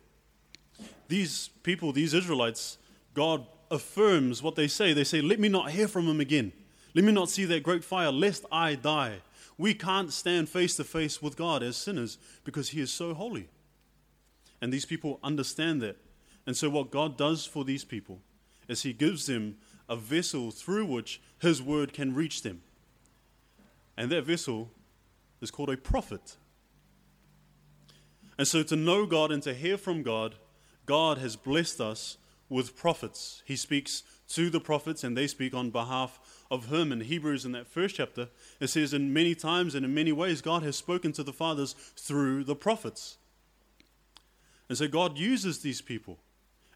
These 1.09 1.49
people, 1.63 1.91
these 1.91 2.13
Israelites, 2.13 2.77
God 3.17 3.47
affirms 3.71 4.43
what 4.43 4.55
they 4.55 4.67
say. 4.67 4.93
They 4.93 5.03
say, 5.03 5.21
Let 5.21 5.39
me 5.39 5.49
not 5.49 5.71
hear 5.71 5.87
from 5.87 6.07
him 6.07 6.19
again. 6.19 6.53
Let 6.93 7.03
me 7.03 7.11
not 7.11 7.31
see 7.31 7.45
that 7.45 7.63
great 7.63 7.83
fire, 7.83 8.11
lest 8.11 8.45
I 8.51 8.75
die. 8.75 9.21
We 9.57 9.73
can't 9.73 10.13
stand 10.13 10.49
face 10.49 10.75
to 10.75 10.83
face 10.83 11.19
with 11.19 11.35
God 11.35 11.63
as 11.63 11.75
sinners 11.75 12.19
because 12.43 12.69
he 12.69 12.79
is 12.79 12.93
so 12.93 13.15
holy. 13.15 13.49
And 14.61 14.71
these 14.71 14.85
people 14.85 15.19
understand 15.23 15.81
that. 15.81 15.97
And 16.45 16.55
so, 16.55 16.69
what 16.69 16.91
God 16.91 17.17
does 17.17 17.43
for 17.43 17.65
these 17.65 17.83
people 17.83 18.19
is 18.67 18.83
he 18.83 18.93
gives 18.93 19.25
them 19.25 19.57
a 19.89 19.95
vessel 19.95 20.51
through 20.51 20.85
which 20.85 21.19
his 21.39 21.59
word 21.59 21.93
can 21.93 22.13
reach 22.13 22.43
them. 22.43 22.61
And 23.97 24.11
that 24.11 24.25
vessel 24.25 24.69
is 25.41 25.49
called 25.49 25.71
a 25.71 25.77
prophet. 25.77 26.37
And 28.37 28.47
so 28.47 28.61
to 28.61 28.75
know 28.75 29.07
God 29.07 29.31
and 29.31 29.41
to 29.41 29.55
hear 29.55 29.75
from 29.75 30.03
God, 30.03 30.35
God 30.85 31.17
has 31.17 31.35
blessed 31.35 31.81
us 31.81 32.17
with 32.49 32.75
prophets. 32.75 33.41
He 33.45 33.55
speaks 33.55 34.03
to 34.29 34.49
the 34.49 34.59
prophets 34.59 35.03
and 35.03 35.17
they 35.17 35.27
speak 35.27 35.53
on 35.53 35.69
behalf 35.69 36.19
of 36.49 36.67
him. 36.67 36.91
In 36.91 37.01
Hebrews, 37.01 37.45
in 37.45 37.51
that 37.53 37.67
first 37.67 37.95
chapter, 37.95 38.29
it 38.59 38.67
says, 38.67 38.93
In 38.93 39.13
many 39.13 39.35
times 39.35 39.75
and 39.75 39.85
in 39.85 39.93
many 39.93 40.11
ways, 40.11 40.41
God 40.41 40.63
has 40.63 40.75
spoken 40.75 41.11
to 41.13 41.23
the 41.23 41.33
fathers 41.33 41.73
through 41.95 42.43
the 42.43 42.55
prophets. 42.55 43.17
And 44.69 44.77
so 44.77 44.87
God 44.87 45.17
uses 45.17 45.59
these 45.59 45.81
people. 45.81 46.19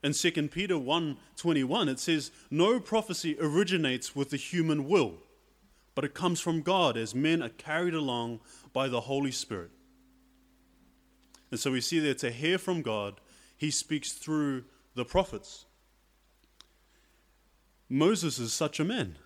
In 0.03 0.13
2 0.13 0.49
Peter 0.49 0.75
1:21 0.75 1.87
it 1.87 1.99
says 1.99 2.31
no 2.49 2.79
prophecy 2.79 3.37
originates 3.39 4.15
with 4.15 4.31
the 4.31 4.37
human 4.37 4.87
will 4.87 5.19
but 5.95 6.05
it 6.05 6.13
comes 6.13 6.39
from 6.39 6.61
God 6.61 6.97
as 6.97 7.13
men 7.13 7.41
are 7.41 7.49
carried 7.49 7.93
along 7.93 8.39
by 8.73 8.87
the 8.87 9.01
Holy 9.01 9.31
Spirit. 9.31 9.71
And 11.49 11.59
so 11.59 11.71
we 11.71 11.81
see 11.81 11.99
there 11.99 12.13
to 12.15 12.31
hear 12.31 12.57
from 12.57 12.81
God 12.81 13.19
he 13.57 13.69
speaks 13.69 14.13
through 14.13 14.63
the 14.95 15.05
prophets. 15.05 15.65
Moses 17.89 18.39
is 18.39 18.53
such 18.53 18.79
a 18.79 18.85
man. 18.85 19.17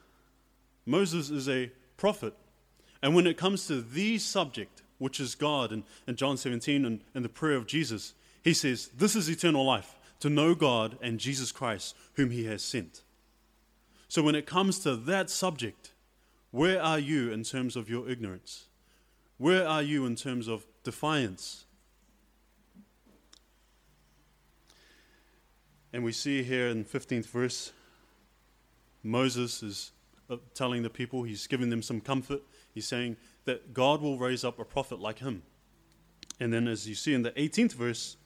Moses 0.85 1.29
is 1.29 1.47
a 1.47 1.71
prophet. 1.97 2.33
And 3.01 3.15
when 3.15 3.27
it 3.27 3.37
comes 3.37 3.67
to 3.67 3.81
the 3.81 4.17
subject, 4.17 4.81
which 4.97 5.19
is 5.19 5.35
God, 5.35 5.71
and 5.71 5.83
in 6.07 6.15
John 6.15 6.37
17 6.37 6.85
and, 6.85 7.01
and 7.13 7.25
the 7.25 7.29
prayer 7.29 7.55
of 7.55 7.67
Jesus, 7.67 8.13
he 8.43 8.53
says, 8.53 8.89
This 8.95 9.15
is 9.15 9.29
eternal 9.29 9.65
life, 9.65 9.95
to 10.19 10.29
know 10.29 10.55
God 10.55 10.97
and 11.01 11.19
Jesus 11.19 11.51
Christ, 11.51 11.95
whom 12.13 12.31
he 12.31 12.45
has 12.45 12.63
sent. 12.63 13.01
So 14.07 14.23
when 14.23 14.35
it 14.35 14.45
comes 14.45 14.79
to 14.79 14.95
that 14.95 15.29
subject, 15.29 15.91
where 16.51 16.81
are 16.81 16.99
you 16.99 17.31
in 17.31 17.43
terms 17.43 17.75
of 17.75 17.89
your 17.89 18.09
ignorance? 18.09 18.65
Where 19.37 19.67
are 19.67 19.81
you 19.81 20.05
in 20.05 20.15
terms 20.15 20.47
of 20.47 20.65
defiance? 20.83 21.64
And 25.95 26.03
we 26.03 26.11
see 26.11 26.43
here 26.43 26.67
in 26.67 26.83
15th 26.83 27.27
verse, 27.27 27.71
Moses 29.01 29.63
is 29.63 29.91
uh, 30.29 30.35
telling 30.53 30.83
the 30.83 30.89
people, 30.89 31.23
he's 31.23 31.47
giving 31.47 31.69
them 31.69 31.81
some 31.81 32.01
comfort. 32.01 32.41
He's 32.73 32.85
saying 32.85 33.15
that 33.45 33.73
God 33.73 34.01
will 34.01 34.17
raise 34.17 34.43
up 34.43 34.59
a 34.59 34.65
prophet 34.65 34.99
like 34.99 35.19
him. 35.19 35.43
And 36.37 36.51
then, 36.51 36.67
as 36.67 36.85
you 36.85 36.95
see 36.95 37.13
in 37.13 37.21
the 37.21 37.31
18th 37.31 37.75
verse, 37.75 38.17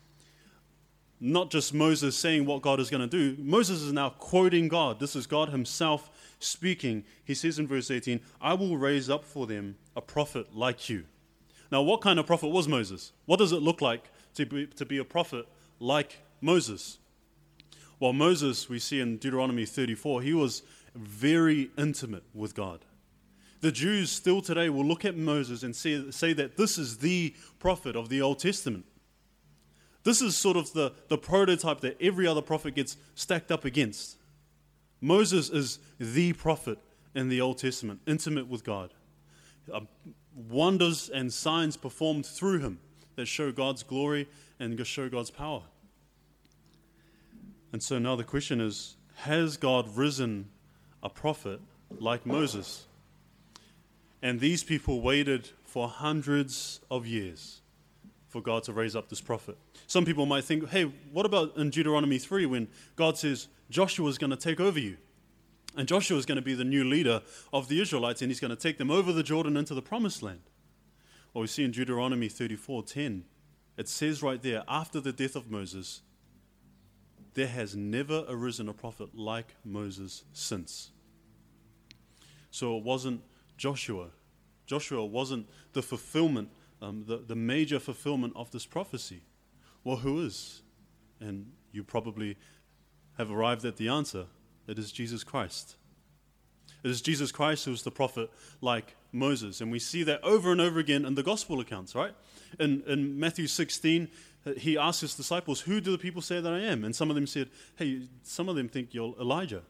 not 1.19 1.51
just 1.51 1.71
Moses 1.71 2.17
saying 2.17 2.47
what 2.47 2.63
God 2.63 2.79
is 2.79 2.89
going 2.89 3.07
to 3.07 3.35
do, 3.35 3.39
Moses 3.39 3.83
is 3.83 3.93
now 3.93 4.09
quoting 4.09 4.67
God. 4.67 4.99
This 4.99 5.15
is 5.15 5.27
God 5.27 5.49
himself 5.49 6.09
speaking. 6.39 7.03
He 7.23 7.35
says 7.35 7.59
in 7.59 7.67
verse 7.67 7.91
18, 7.91 8.19
I 8.41 8.55
will 8.55 8.77
raise 8.77 9.11
up 9.11 9.23
for 9.23 9.45
them 9.45 9.75
a 9.95 10.01
prophet 10.01 10.55
like 10.55 10.89
you. 10.89 11.03
Now, 11.71 11.83
what 11.83 12.01
kind 12.01 12.17
of 12.17 12.25
prophet 12.25 12.47
was 12.47 12.67
Moses? 12.67 13.11
What 13.27 13.37
does 13.37 13.51
it 13.51 13.61
look 13.61 13.79
like 13.79 14.09
to 14.33 14.47
be, 14.47 14.65
to 14.65 14.87
be 14.87 14.97
a 14.97 15.05
prophet 15.05 15.47
like 15.79 16.17
Moses? 16.41 16.97
While 17.99 18.13
Moses, 18.13 18.69
we 18.69 18.79
see 18.79 19.01
in 19.01 19.17
Deuteronomy 19.17 19.65
34, 19.65 20.21
he 20.21 20.33
was 20.33 20.63
very 20.95 21.69
intimate 21.77 22.23
with 22.33 22.55
God. 22.55 22.85
The 23.61 23.71
Jews 23.73 24.09
still 24.09 24.41
today 24.41 24.69
will 24.69 24.85
look 24.85 25.03
at 25.03 25.17
Moses 25.17 25.63
and 25.63 25.75
say, 25.75 26.09
say 26.11 26.31
that 26.33 26.55
this 26.55 26.77
is 26.77 26.97
the 26.97 27.35
prophet 27.59 27.97
of 27.97 28.07
the 28.07 28.21
Old 28.21 28.39
Testament. 28.39 28.85
This 30.03 30.21
is 30.21 30.37
sort 30.37 30.55
of 30.55 30.71
the, 30.71 30.93
the 31.09 31.17
prototype 31.17 31.81
that 31.81 32.01
every 32.01 32.25
other 32.25 32.41
prophet 32.41 32.75
gets 32.75 32.95
stacked 33.15 33.51
up 33.51 33.65
against. 33.65 34.17
Moses 35.01 35.49
is 35.49 35.79
the 35.99 36.31
prophet 36.33 36.79
in 37.13 37.27
the 37.27 37.41
Old 37.41 37.57
Testament, 37.57 37.99
intimate 38.07 38.47
with 38.47 38.63
God. 38.63 38.93
Uh, 39.71 39.81
wonders 40.33 41.09
and 41.09 41.31
signs 41.33 41.75
performed 41.75 42.25
through 42.25 42.59
him 42.59 42.79
that 43.17 43.25
show 43.25 43.51
God's 43.51 43.83
glory 43.83 44.27
and 44.57 44.85
show 44.87 45.09
God's 45.09 45.31
power. 45.31 45.63
And 47.71 47.81
so 47.81 47.99
now 47.99 48.15
the 48.15 48.23
question 48.23 48.61
is 48.61 48.95
Has 49.15 49.57
God 49.57 49.95
risen 49.95 50.49
a 51.03 51.09
prophet 51.09 51.59
like 51.99 52.25
Moses? 52.25 52.85
And 54.21 54.39
these 54.39 54.63
people 54.63 55.01
waited 55.01 55.49
for 55.63 55.87
hundreds 55.87 56.81
of 56.91 57.05
years 57.05 57.61
for 58.27 58.41
God 58.41 58.63
to 58.63 58.73
raise 58.73 58.95
up 58.95 59.09
this 59.09 59.21
prophet. 59.21 59.57
Some 59.87 60.05
people 60.05 60.25
might 60.25 60.43
think, 60.43 60.69
hey, 60.69 60.83
what 61.11 61.25
about 61.25 61.57
in 61.57 61.69
Deuteronomy 61.69 62.19
3 62.19 62.45
when 62.45 62.67
God 62.95 63.17
says 63.17 63.47
Joshua 63.69 64.07
is 64.09 64.17
going 64.17 64.29
to 64.29 64.37
take 64.37 64.59
over 64.59 64.79
you? 64.79 64.97
And 65.75 65.87
Joshua 65.87 66.17
is 66.17 66.25
going 66.25 66.35
to 66.35 66.41
be 66.41 66.53
the 66.53 66.63
new 66.63 66.83
leader 66.83 67.21
of 67.53 67.69
the 67.69 67.81
Israelites 67.81 68.21
and 68.21 68.29
he's 68.29 68.39
going 68.39 68.49
to 68.49 68.61
take 68.61 68.77
them 68.77 68.91
over 68.91 69.11
the 69.13 69.23
Jordan 69.23 69.57
into 69.57 69.73
the 69.73 69.81
promised 69.81 70.21
land. 70.21 70.41
Well, 71.33 71.41
we 71.41 71.47
see 71.47 71.63
in 71.63 71.71
Deuteronomy 71.71 72.27
34:10, 72.27 73.23
it 73.77 73.87
says 73.87 74.21
right 74.21 74.41
there, 74.41 74.63
after 74.67 74.99
the 74.99 75.13
death 75.13 75.35
of 75.35 75.49
Moses, 75.49 76.01
there 77.33 77.47
has 77.47 77.75
never 77.75 78.25
arisen 78.27 78.69
a 78.69 78.73
prophet 78.73 79.09
like 79.13 79.55
Moses 79.63 80.23
since. 80.33 80.91
So 82.51 82.77
it 82.77 82.83
wasn't 82.83 83.21
Joshua. 83.57 84.07
Joshua 84.65 85.05
wasn't 85.05 85.47
the 85.73 85.81
fulfillment, 85.81 86.49
um, 86.81 87.03
the, 87.07 87.17
the 87.17 87.35
major 87.35 87.79
fulfillment 87.79 88.33
of 88.35 88.51
this 88.51 88.65
prophecy. 88.65 89.21
Well, 89.83 89.97
who 89.97 90.25
is? 90.25 90.61
And 91.19 91.51
you 91.71 91.83
probably 91.83 92.37
have 93.17 93.31
arrived 93.31 93.65
at 93.65 93.77
the 93.77 93.89
answer. 93.89 94.25
It 94.67 94.79
is 94.79 94.91
Jesus 94.91 95.23
Christ. 95.23 95.75
It 96.83 96.89
is 96.89 97.01
Jesus 97.01 97.31
Christ 97.31 97.65
who 97.65 97.73
is 97.73 97.83
the 97.83 97.91
prophet 97.91 98.29
like 98.61 98.95
Moses. 99.11 99.61
And 99.61 99.71
we 99.71 99.79
see 99.79 100.03
that 100.03 100.23
over 100.23 100.51
and 100.51 100.61
over 100.61 100.79
again 100.79 101.05
in 101.05 101.15
the 101.15 101.23
gospel 101.23 101.59
accounts, 101.59 101.95
right? 101.95 102.13
In, 102.59 102.83
in 102.87 103.19
Matthew 103.19 103.47
16, 103.47 104.07
he 104.57 104.77
asked 104.77 105.01
his 105.01 105.15
disciples, 105.15 105.61
Who 105.61 105.81
do 105.81 105.91
the 105.91 105.97
people 105.97 106.21
say 106.21 106.39
that 106.39 106.51
I 106.51 106.59
am? 106.59 106.83
And 106.83 106.95
some 106.95 107.09
of 107.09 107.15
them 107.15 107.27
said, 107.27 107.49
Hey, 107.75 108.03
some 108.23 108.47
of 108.47 108.55
them 108.55 108.69
think 108.69 108.93
you're 108.93 109.15
Elijah. 109.19 109.63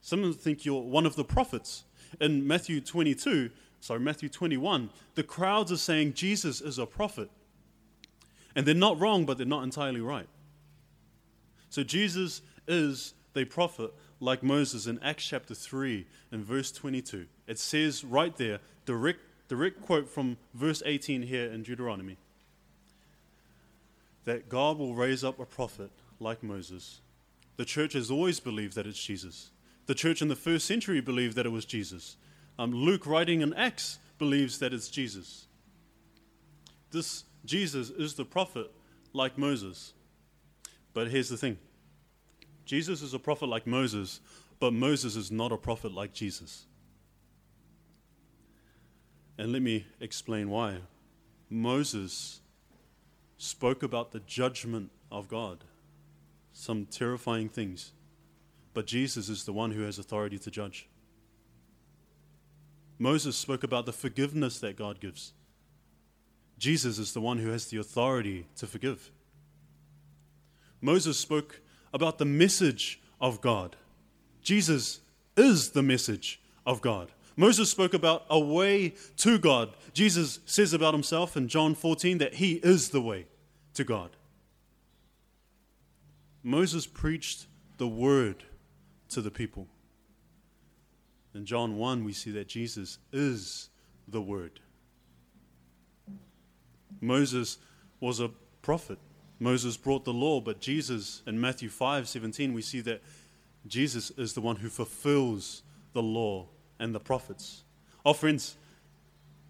Some 0.00 0.20
of 0.20 0.26
them 0.26 0.34
think 0.34 0.64
you're 0.64 0.82
one 0.82 1.06
of 1.06 1.16
the 1.16 1.24
prophets. 1.24 1.84
In 2.20 2.46
Matthew 2.46 2.80
22, 2.80 3.50
sorry, 3.80 4.00
Matthew 4.00 4.28
21, 4.28 4.90
the 5.14 5.22
crowds 5.22 5.70
are 5.70 5.76
saying 5.76 6.14
Jesus 6.14 6.60
is 6.60 6.78
a 6.78 6.86
prophet. 6.86 7.30
And 8.56 8.66
they're 8.66 8.74
not 8.74 8.98
wrong, 8.98 9.24
but 9.24 9.36
they're 9.36 9.46
not 9.46 9.62
entirely 9.62 10.00
right. 10.00 10.28
So 11.70 11.82
Jesus 11.84 12.40
is 12.66 13.14
the 13.34 13.44
prophet 13.44 13.92
like 14.20 14.42
Moses 14.42 14.86
in 14.86 14.98
Acts 15.02 15.26
chapter 15.26 15.54
3 15.54 16.06
and 16.32 16.44
verse 16.44 16.72
22. 16.72 17.26
It 17.46 17.58
says 17.58 18.04
right 18.04 18.36
there, 18.36 18.58
direct, 18.84 19.20
direct 19.48 19.82
quote 19.82 20.08
from 20.08 20.38
verse 20.54 20.82
18 20.84 21.22
here 21.22 21.52
in 21.52 21.62
Deuteronomy 21.62 22.16
that 24.28 24.50
God 24.50 24.76
will 24.76 24.94
raise 24.94 25.24
up 25.24 25.40
a 25.40 25.46
prophet 25.46 25.90
like 26.20 26.42
Moses. 26.42 27.00
The 27.56 27.64
church 27.64 27.94
has 27.94 28.10
always 28.10 28.40
believed 28.40 28.74
that 28.74 28.86
it's 28.86 29.02
Jesus. 29.02 29.52
The 29.86 29.94
church 29.94 30.20
in 30.20 30.28
the 30.28 30.36
first 30.36 30.66
century 30.66 31.00
believed 31.00 31.34
that 31.36 31.46
it 31.46 31.48
was 31.48 31.64
Jesus. 31.64 32.18
Um, 32.58 32.74
Luke, 32.74 33.06
writing 33.06 33.40
in 33.40 33.54
Acts, 33.54 33.98
believes 34.18 34.58
that 34.58 34.74
it's 34.74 34.88
Jesus. 34.88 35.46
This 36.90 37.24
Jesus 37.46 37.88
is 37.88 38.16
the 38.16 38.24
prophet 38.26 38.70
like 39.14 39.38
Moses. 39.38 39.94
But 40.92 41.08
here's 41.08 41.30
the 41.30 41.38
thing 41.38 41.56
Jesus 42.66 43.00
is 43.00 43.14
a 43.14 43.18
prophet 43.18 43.46
like 43.46 43.66
Moses, 43.66 44.20
but 44.60 44.74
Moses 44.74 45.16
is 45.16 45.30
not 45.30 45.52
a 45.52 45.56
prophet 45.56 45.94
like 45.94 46.12
Jesus. 46.12 46.66
And 49.38 49.52
let 49.52 49.62
me 49.62 49.86
explain 50.00 50.50
why. 50.50 50.80
Moses 51.48 52.40
spoke 53.38 53.82
about 53.82 54.10
the 54.10 54.20
judgment 54.20 54.90
of 55.10 55.28
God, 55.28 55.64
some 56.52 56.84
terrifying 56.84 57.48
things. 57.48 57.92
But 58.74 58.86
Jesus 58.86 59.28
is 59.28 59.44
the 59.44 59.52
one 59.52 59.70
who 59.70 59.82
has 59.82 59.98
authority 59.98 60.38
to 60.38 60.50
judge. 60.50 60.88
Moses 62.98 63.36
spoke 63.36 63.62
about 63.62 63.86
the 63.86 63.92
forgiveness 63.92 64.58
that 64.58 64.76
God 64.76 65.00
gives. 65.00 65.32
Jesus 66.58 66.98
is 66.98 67.12
the 67.12 67.20
one 67.20 67.38
who 67.38 67.50
has 67.50 67.66
the 67.66 67.78
authority 67.78 68.46
to 68.56 68.66
forgive. 68.66 69.12
Moses 70.80 71.16
spoke 71.16 71.60
about 71.92 72.18
the 72.18 72.24
message 72.24 73.00
of 73.20 73.40
God. 73.40 73.76
Jesus 74.42 75.00
is 75.36 75.70
the 75.70 75.82
message 75.82 76.40
of 76.66 76.80
God. 76.80 77.12
Moses 77.38 77.70
spoke 77.70 77.94
about 77.94 78.24
a 78.28 78.40
way 78.40 78.94
to 79.18 79.38
God. 79.38 79.70
Jesus 79.92 80.40
says 80.44 80.72
about 80.72 80.92
himself 80.92 81.36
in 81.36 81.46
John 81.46 81.76
14 81.76 82.18
that 82.18 82.34
he 82.34 82.54
is 82.54 82.90
the 82.90 83.00
way 83.00 83.26
to 83.74 83.84
God. 83.84 84.10
Moses 86.42 86.84
preached 86.84 87.46
the 87.76 87.86
word 87.86 88.42
to 89.10 89.20
the 89.22 89.30
people. 89.30 89.68
In 91.32 91.46
John 91.46 91.76
1, 91.76 92.02
we 92.02 92.12
see 92.12 92.32
that 92.32 92.48
Jesus 92.48 92.98
is 93.12 93.68
the 94.08 94.20
word. 94.20 94.58
Moses 97.00 97.58
was 98.00 98.18
a 98.18 98.30
prophet. 98.62 98.98
Moses 99.38 99.76
brought 99.76 100.04
the 100.04 100.12
law, 100.12 100.40
but 100.40 100.58
Jesus, 100.58 101.22
in 101.24 101.40
Matthew 101.40 101.68
5 101.68 102.08
17, 102.08 102.52
we 102.52 102.62
see 102.62 102.80
that 102.80 103.00
Jesus 103.68 104.10
is 104.16 104.32
the 104.32 104.40
one 104.40 104.56
who 104.56 104.68
fulfills 104.68 105.62
the 105.92 106.02
law 106.02 106.48
and 106.78 106.94
the 106.94 107.00
prophets. 107.00 107.62
Oh, 108.04 108.12
friends, 108.12 108.56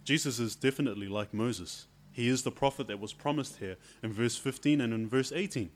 Jesus 0.05 0.39
is 0.39 0.57
definitely 0.57 1.09
like 1.09 1.35
Moses. 1.35 1.87
He 2.13 2.29
is 2.29 2.43
the 2.43 2.51
prophet 2.51 2.89
that 2.89 2.99
was 2.99 3.13
promised 3.13 3.59
here 3.59 3.77
in 4.03 4.13
verse 4.13 4.37
15 4.37 4.81
and 4.81 4.93
in 4.93 5.09
verse 5.09 5.33
18. 5.33 5.71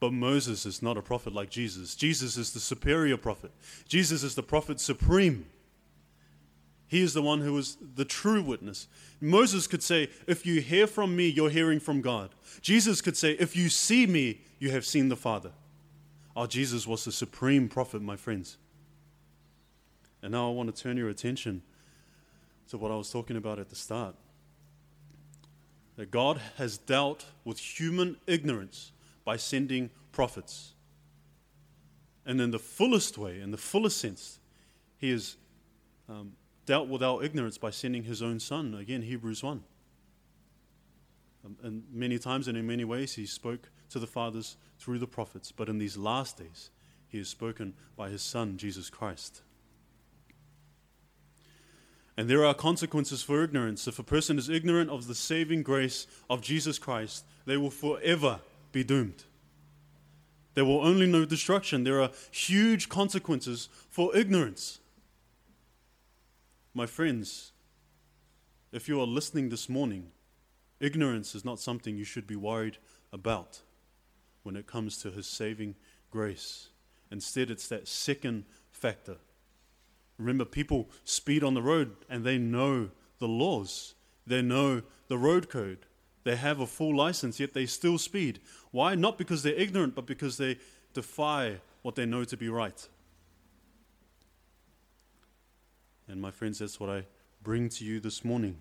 But 0.00 0.12
Moses 0.12 0.64
is 0.64 0.82
not 0.82 0.96
a 0.96 1.02
prophet 1.02 1.34
like 1.34 1.50
Jesus. 1.50 1.94
Jesus 1.94 2.36
is 2.36 2.52
the 2.52 2.60
superior 2.60 3.16
prophet. 3.16 3.50
Jesus 3.88 4.22
is 4.22 4.34
the 4.34 4.42
prophet 4.42 4.80
supreme. 4.80 5.46
He 6.86 7.02
is 7.02 7.12
the 7.12 7.22
one 7.22 7.40
who 7.40 7.58
is 7.58 7.76
the 7.96 8.04
true 8.04 8.42
witness. 8.42 8.88
Moses 9.20 9.66
could 9.66 9.82
say, 9.82 10.08
If 10.26 10.46
you 10.46 10.60
hear 10.60 10.86
from 10.86 11.14
me, 11.14 11.28
you're 11.28 11.50
hearing 11.50 11.80
from 11.80 12.00
God. 12.00 12.30
Jesus 12.62 13.02
could 13.02 13.16
say, 13.16 13.32
If 13.32 13.56
you 13.56 13.68
see 13.68 14.06
me, 14.06 14.40
you 14.58 14.70
have 14.70 14.86
seen 14.86 15.08
the 15.08 15.16
Father. 15.16 15.50
Oh, 16.34 16.46
Jesus 16.46 16.86
was 16.86 17.04
the 17.04 17.12
supreme 17.12 17.68
prophet, 17.68 18.00
my 18.00 18.16
friends. 18.16 18.56
And 20.22 20.32
now 20.32 20.48
I 20.48 20.52
want 20.52 20.74
to 20.74 20.82
turn 20.82 20.96
your 20.96 21.08
attention 21.08 21.62
to 22.68 22.78
what 22.78 22.90
I 22.90 22.96
was 22.96 23.10
talking 23.10 23.36
about 23.36 23.58
at 23.58 23.68
the 23.68 23.76
start. 23.76 24.14
That 25.96 26.10
God 26.10 26.40
has 26.56 26.78
dealt 26.78 27.26
with 27.44 27.58
human 27.58 28.16
ignorance 28.26 28.92
by 29.24 29.36
sending 29.36 29.90
prophets. 30.12 30.74
And 32.24 32.40
in 32.40 32.50
the 32.50 32.58
fullest 32.58 33.18
way, 33.18 33.40
in 33.40 33.50
the 33.50 33.56
fullest 33.56 33.98
sense, 33.98 34.38
He 34.98 35.10
has 35.10 35.36
um, 36.08 36.32
dealt 36.66 36.88
with 36.88 37.02
our 37.02 37.22
ignorance 37.22 37.58
by 37.58 37.70
sending 37.70 38.04
His 38.04 38.22
own 38.22 38.38
Son. 38.38 38.74
Again, 38.74 39.02
Hebrews 39.02 39.42
1. 39.42 39.62
Um, 41.44 41.56
and 41.62 41.82
many 41.92 42.18
times 42.18 42.48
and 42.48 42.58
in 42.58 42.66
many 42.66 42.84
ways, 42.84 43.14
He 43.14 43.26
spoke 43.26 43.70
to 43.90 43.98
the 43.98 44.06
fathers 44.06 44.56
through 44.78 44.98
the 44.98 45.06
prophets. 45.06 45.50
But 45.50 45.68
in 45.68 45.78
these 45.78 45.96
last 45.96 46.36
days, 46.36 46.70
He 47.08 47.18
has 47.18 47.28
spoken 47.28 47.74
by 47.96 48.10
His 48.10 48.22
Son, 48.22 48.56
Jesus 48.56 48.90
Christ. 48.90 49.42
And 52.18 52.28
there 52.28 52.44
are 52.44 52.52
consequences 52.52 53.22
for 53.22 53.44
ignorance. 53.44 53.86
If 53.86 54.00
a 54.00 54.02
person 54.02 54.38
is 54.38 54.48
ignorant 54.48 54.90
of 54.90 55.06
the 55.06 55.14
saving 55.14 55.62
grace 55.62 56.08
of 56.28 56.42
Jesus 56.42 56.76
Christ, 56.76 57.24
they 57.46 57.56
will 57.56 57.70
forever 57.70 58.40
be 58.72 58.82
doomed. 58.82 59.22
There 60.54 60.64
will 60.64 60.84
only 60.84 61.06
know 61.06 61.24
destruction. 61.24 61.84
There 61.84 62.02
are 62.02 62.10
huge 62.32 62.88
consequences 62.88 63.68
for 63.88 64.16
ignorance. 64.16 64.80
My 66.74 66.86
friends, 66.86 67.52
if 68.72 68.88
you 68.88 69.00
are 69.00 69.06
listening 69.06 69.50
this 69.50 69.68
morning, 69.68 70.08
ignorance 70.80 71.36
is 71.36 71.44
not 71.44 71.60
something 71.60 71.96
you 71.96 72.02
should 72.02 72.26
be 72.26 72.34
worried 72.34 72.78
about 73.12 73.60
when 74.42 74.56
it 74.56 74.66
comes 74.66 74.98
to 75.02 75.12
His 75.12 75.28
saving 75.28 75.76
grace. 76.10 76.70
Instead, 77.12 77.48
it's 77.48 77.68
that 77.68 77.86
second 77.86 78.44
factor. 78.72 79.18
Remember, 80.18 80.44
people 80.44 80.88
speed 81.04 81.44
on 81.44 81.54
the 81.54 81.62
road 81.62 81.96
and 82.08 82.24
they 82.24 82.38
know 82.38 82.90
the 83.18 83.28
laws, 83.28 83.94
they 84.26 84.42
know 84.42 84.82
the 85.08 85.18
road 85.18 85.48
code. 85.48 85.86
They 86.24 86.36
have 86.36 86.60
a 86.60 86.66
full 86.66 86.94
license, 86.94 87.40
yet 87.40 87.54
they 87.54 87.64
still 87.64 87.96
speed. 87.96 88.40
Why? 88.70 88.94
Not 88.94 89.16
because 89.16 89.42
they're 89.42 89.54
ignorant, 89.54 89.94
but 89.94 90.04
because 90.04 90.36
they 90.36 90.58
defy 90.92 91.60
what 91.82 91.94
they 91.94 92.04
know 92.04 92.24
to 92.24 92.36
be 92.36 92.50
right. 92.50 92.86
And 96.06 96.20
my 96.20 96.30
friends, 96.30 96.58
that's 96.58 96.80
what 96.80 96.90
I 96.90 97.04
bring 97.42 97.68
to 97.70 97.84
you 97.84 98.00
this 98.00 98.24
morning. 98.24 98.58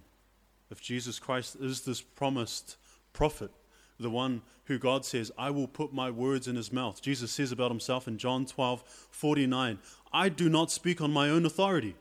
If 0.70 0.82
Jesus 0.82 1.20
Christ 1.20 1.58
is 1.60 1.82
this 1.82 2.02
promised 2.02 2.78
prophet, 3.12 3.52
the 4.00 4.10
one 4.10 4.42
who 4.66 4.78
God 4.78 5.06
says, 5.06 5.32
I 5.38 5.50
will 5.50 5.68
put 5.68 5.94
my 5.94 6.12
words 6.12 6.48
in 6.48 6.56
his 6.56 6.72
mouth. 6.72 7.02
Jesus 7.02 7.32
says 7.32 7.52
about 7.52 7.72
himself 7.72 8.08
in 8.08 8.18
John 8.18 8.46
12 8.46 8.84
49, 9.10 9.80
I 10.12 10.30
do 10.30 10.50
not 10.50 10.72
speak 10.72 11.02
on 11.02 11.12
my 11.12 11.30
own 11.30 11.46
authority. 11.46 11.96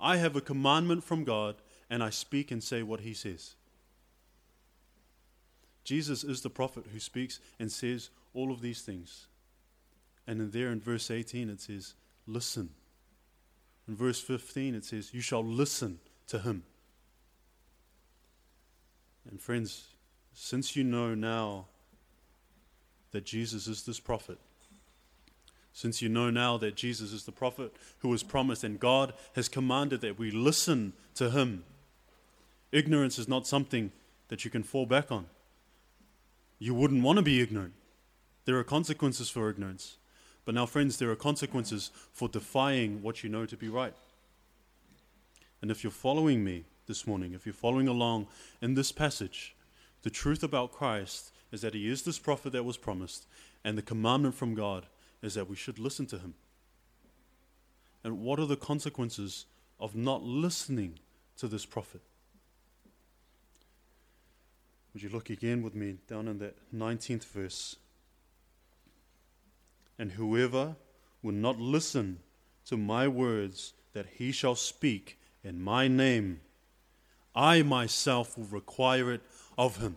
I 0.00 0.16
have 0.16 0.36
a 0.36 0.40
commandment 0.40 1.04
from 1.04 1.24
God, 1.24 1.56
and 1.88 2.02
I 2.02 2.10
speak 2.10 2.50
and 2.50 2.62
say 2.62 2.82
what 2.82 3.00
he 3.00 3.14
says. 3.14 3.54
Jesus 5.84 6.24
is 6.24 6.40
the 6.40 6.50
prophet 6.50 6.86
who 6.92 6.98
speaks 6.98 7.40
and 7.58 7.70
says 7.70 8.10
all 8.32 8.50
of 8.50 8.60
these 8.60 8.82
things. 8.82 9.26
And 10.26 10.40
in 10.40 10.50
there 10.50 10.70
in 10.70 10.80
verse 10.80 11.10
18 11.10 11.50
it 11.50 11.60
says, 11.60 11.94
Listen. 12.26 12.70
In 13.86 13.94
verse 13.94 14.20
15 14.20 14.74
it 14.74 14.84
says, 14.84 15.12
You 15.12 15.20
shall 15.20 15.44
listen 15.44 15.98
to 16.28 16.38
him. 16.38 16.64
And 19.30 19.40
friends, 19.40 19.88
since 20.32 20.74
you 20.74 20.84
know 20.84 21.14
now 21.14 21.66
that 23.12 23.24
Jesus 23.24 23.66
is 23.66 23.84
this 23.84 24.00
prophet, 24.00 24.38
since 25.74 26.00
you 26.00 26.08
know 26.08 26.30
now 26.30 26.56
that 26.56 26.76
Jesus 26.76 27.12
is 27.12 27.24
the 27.24 27.32
prophet 27.32 27.76
who 27.98 28.08
was 28.08 28.22
promised 28.22 28.64
and 28.64 28.80
God 28.80 29.12
has 29.34 29.50
commanded 29.50 30.00
that 30.00 30.18
we 30.18 30.30
listen 30.30 30.94
to 31.16 31.28
him, 31.28 31.64
ignorance 32.72 33.18
is 33.18 33.28
not 33.28 33.46
something 33.46 33.92
that 34.28 34.46
you 34.46 34.50
can 34.50 34.62
fall 34.62 34.86
back 34.86 35.12
on 35.12 35.26
you 36.58 36.74
wouldn't 36.74 37.02
want 37.02 37.18
to 37.18 37.22
be 37.22 37.42
ignorant. 37.42 37.74
There 38.46 38.56
are 38.58 38.64
consequences 38.64 39.28
for 39.28 39.50
ignorance. 39.50 39.98
But 40.44 40.54
now, 40.54 40.64
friends, 40.64 40.98
there 40.98 41.10
are 41.10 41.16
consequences 41.16 41.90
for 42.12 42.28
defying 42.28 43.02
what 43.02 43.22
you 43.22 43.28
know 43.28 43.44
to 43.46 43.56
be 43.56 43.68
right. 43.68 43.94
And 45.60 45.70
if 45.70 45.82
you're 45.82 45.90
following 45.90 46.42
me 46.42 46.64
this 46.86 47.06
morning, 47.06 47.34
if 47.34 47.46
you're 47.46 47.52
following 47.52 47.88
along 47.88 48.28
in 48.60 48.74
this 48.74 48.92
passage, 48.92 49.54
the 50.02 50.10
truth 50.10 50.42
about 50.42 50.72
Christ 50.72 51.32
is 51.50 51.62
that 51.62 51.74
he 51.74 51.88
is 51.88 52.02
this 52.02 52.18
prophet 52.18 52.52
that 52.52 52.64
was 52.64 52.76
promised, 52.76 53.26
and 53.62 53.78
the 53.78 53.82
commandment 53.82 54.34
from 54.34 54.54
God 54.54 54.86
is 55.24 55.34
that 55.34 55.48
we 55.48 55.56
should 55.56 55.78
listen 55.78 56.04
to 56.04 56.18
him. 56.18 56.34
And 58.04 58.20
what 58.20 58.38
are 58.38 58.46
the 58.46 58.56
consequences 58.56 59.46
of 59.80 59.96
not 59.96 60.22
listening 60.22 60.98
to 61.38 61.48
this 61.48 61.64
prophet? 61.64 62.02
Would 64.92 65.02
you 65.02 65.08
look 65.08 65.30
again 65.30 65.62
with 65.62 65.74
me 65.74 65.96
down 66.06 66.28
in 66.28 66.38
that 66.40 66.56
19th 66.74 67.24
verse? 67.24 67.76
And 69.98 70.12
whoever 70.12 70.76
will 71.22 71.32
not 71.32 71.58
listen 71.58 72.18
to 72.66 72.76
my 72.76 73.08
words 73.08 73.72
that 73.94 74.06
he 74.18 74.30
shall 74.30 74.54
speak 74.54 75.18
in 75.42 75.62
my 75.62 75.88
name, 75.88 76.40
I 77.34 77.62
myself 77.62 78.36
will 78.36 78.44
require 78.44 79.10
it 79.10 79.22
of 79.56 79.78
him. 79.78 79.96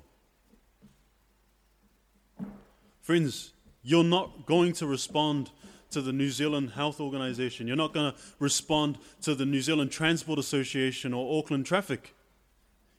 Friends, 3.01 3.53
you're 3.87 4.03
not 4.03 4.45
going 4.45 4.73
to 4.73 4.85
respond 4.85 5.49
to 5.91 6.01
the 6.01 6.11
New 6.11 6.29
Zealand 6.29 6.71
Health 6.71 6.99
Organization. 6.99 7.67
You're 7.67 7.77
not 7.77 7.93
going 7.93 8.11
to 8.11 8.17
respond 8.37 8.97
to 9.21 9.33
the 9.33 9.45
New 9.45 9.61
Zealand 9.61 9.91
Transport 9.91 10.37
Association 10.37 11.13
or 11.13 11.39
Auckland 11.39 11.65
Traffic. 11.65 12.13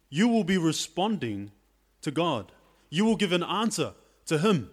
You 0.08 0.28
will 0.28 0.44
be 0.44 0.56
responding 0.56 1.52
to 2.00 2.10
God. 2.10 2.52
You 2.88 3.04
will 3.04 3.16
give 3.16 3.32
an 3.32 3.42
answer 3.42 3.92
to 4.28 4.38
Him. 4.38 4.70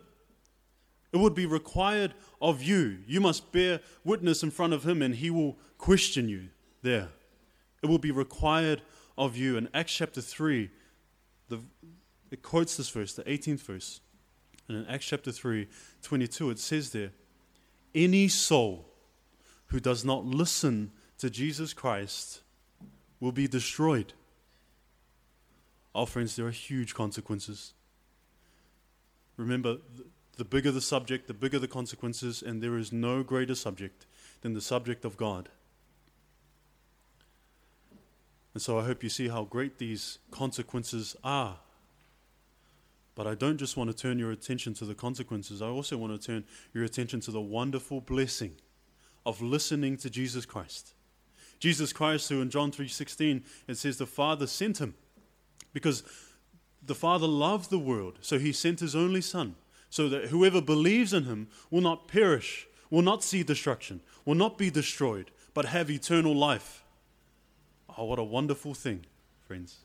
It 1.11 1.17
would 1.17 1.35
be 1.35 1.45
required 1.45 2.13
of 2.41 2.63
you. 2.63 2.99
You 3.05 3.19
must 3.19 3.51
bear 3.51 3.81
witness 4.05 4.41
in 4.41 4.51
front 4.51 4.71
of 4.71 4.85
Him, 4.87 5.01
and 5.01 5.15
He 5.15 5.29
will 5.29 5.57
question 5.77 6.29
you 6.29 6.47
there. 6.81 7.09
It 7.83 7.87
will 7.87 7.99
be 7.99 8.11
required 8.11 8.83
of 9.17 9.35
you. 9.35 9.57
In 9.57 9.67
Acts 9.73 9.93
chapter 9.93 10.21
3, 10.21 10.71
the, 11.49 11.59
it 12.31 12.41
quotes 12.41 12.77
this 12.77 12.89
verse, 12.89 13.11
the 13.11 13.23
18th 13.23 13.63
verse. 13.63 13.99
And 14.67 14.77
in 14.77 14.85
Acts 14.87 15.05
chapter 15.05 15.31
3, 15.31 15.67
22, 16.01 16.49
it 16.49 16.59
says 16.59 16.91
there, 16.91 17.11
Any 17.93 18.27
soul 18.27 18.89
who 19.67 19.79
does 19.79 20.03
not 20.03 20.25
listen 20.25 20.91
to 21.19 21.29
Jesus 21.29 21.73
Christ 21.73 22.41
will 23.19 23.31
be 23.31 23.47
destroyed. 23.47 24.13
Oh, 25.93 26.05
friends, 26.05 26.35
there 26.35 26.45
are 26.45 26.51
huge 26.51 26.93
consequences. 26.93 27.73
Remember, 29.37 29.77
the 30.37 30.45
bigger 30.45 30.71
the 30.71 30.81
subject, 30.81 31.27
the 31.27 31.33
bigger 31.33 31.59
the 31.59 31.67
consequences, 31.67 32.41
and 32.41 32.61
there 32.61 32.77
is 32.77 32.91
no 32.91 33.23
greater 33.23 33.55
subject 33.55 34.05
than 34.41 34.53
the 34.53 34.61
subject 34.61 35.05
of 35.05 35.17
God. 35.17 35.49
And 38.53 38.61
so 38.61 38.79
I 38.79 38.85
hope 38.85 39.03
you 39.03 39.09
see 39.09 39.27
how 39.27 39.43
great 39.43 39.77
these 39.77 40.19
consequences 40.31 41.15
are. 41.23 41.57
But 43.15 43.27
I 43.27 43.33
don't 43.33 43.57
just 43.57 43.77
want 43.77 43.89
to 43.89 43.95
turn 43.95 44.19
your 44.19 44.31
attention 44.31 44.73
to 44.75 44.85
the 44.85 44.93
consequences, 44.93 45.61
I 45.61 45.67
also 45.67 45.97
want 45.97 46.19
to 46.19 46.27
turn 46.27 46.43
your 46.73 46.83
attention 46.83 47.21
to 47.21 47.31
the 47.31 47.41
wonderful 47.41 48.01
blessing 48.01 48.55
of 49.25 49.41
listening 49.41 49.97
to 49.97 50.09
Jesus 50.09 50.45
Christ. 50.45 50.93
Jesus 51.59 51.93
Christ, 51.93 52.29
who 52.29 52.41
in 52.41 52.49
John 52.49 52.71
3:16 52.71 53.43
it 53.67 53.75
says 53.75 53.97
the 53.97 54.05
Father 54.05 54.45
sent 54.45 54.79
him 54.79 54.95
because 55.71 56.03
the 56.83 56.93
Father 56.93 57.25
loved 57.25 57.69
the 57.69 57.79
world, 57.79 58.19
so 58.21 58.37
he 58.37 58.51
sent 58.51 58.81
his 58.81 58.95
only 58.95 59.21
Son, 59.21 59.55
so 59.89 60.09
that 60.09 60.25
whoever 60.25 60.61
believes 60.61 61.13
in 61.13 61.23
him 61.23 61.47
will 61.71 61.81
not 61.81 62.07
perish, 62.07 62.67
will 62.89 63.01
not 63.01 63.23
see 63.23 63.41
destruction, 63.41 64.01
will 64.25 64.35
not 64.35 64.57
be 64.57 64.69
destroyed, 64.69 65.31
but 65.53 65.65
have 65.65 65.89
eternal 65.89 66.35
life. 66.35 66.83
Oh, 67.97 68.05
what 68.05 68.19
a 68.19 68.23
wonderful 68.23 68.73
thing, 68.73 69.05
friends. 69.47 69.79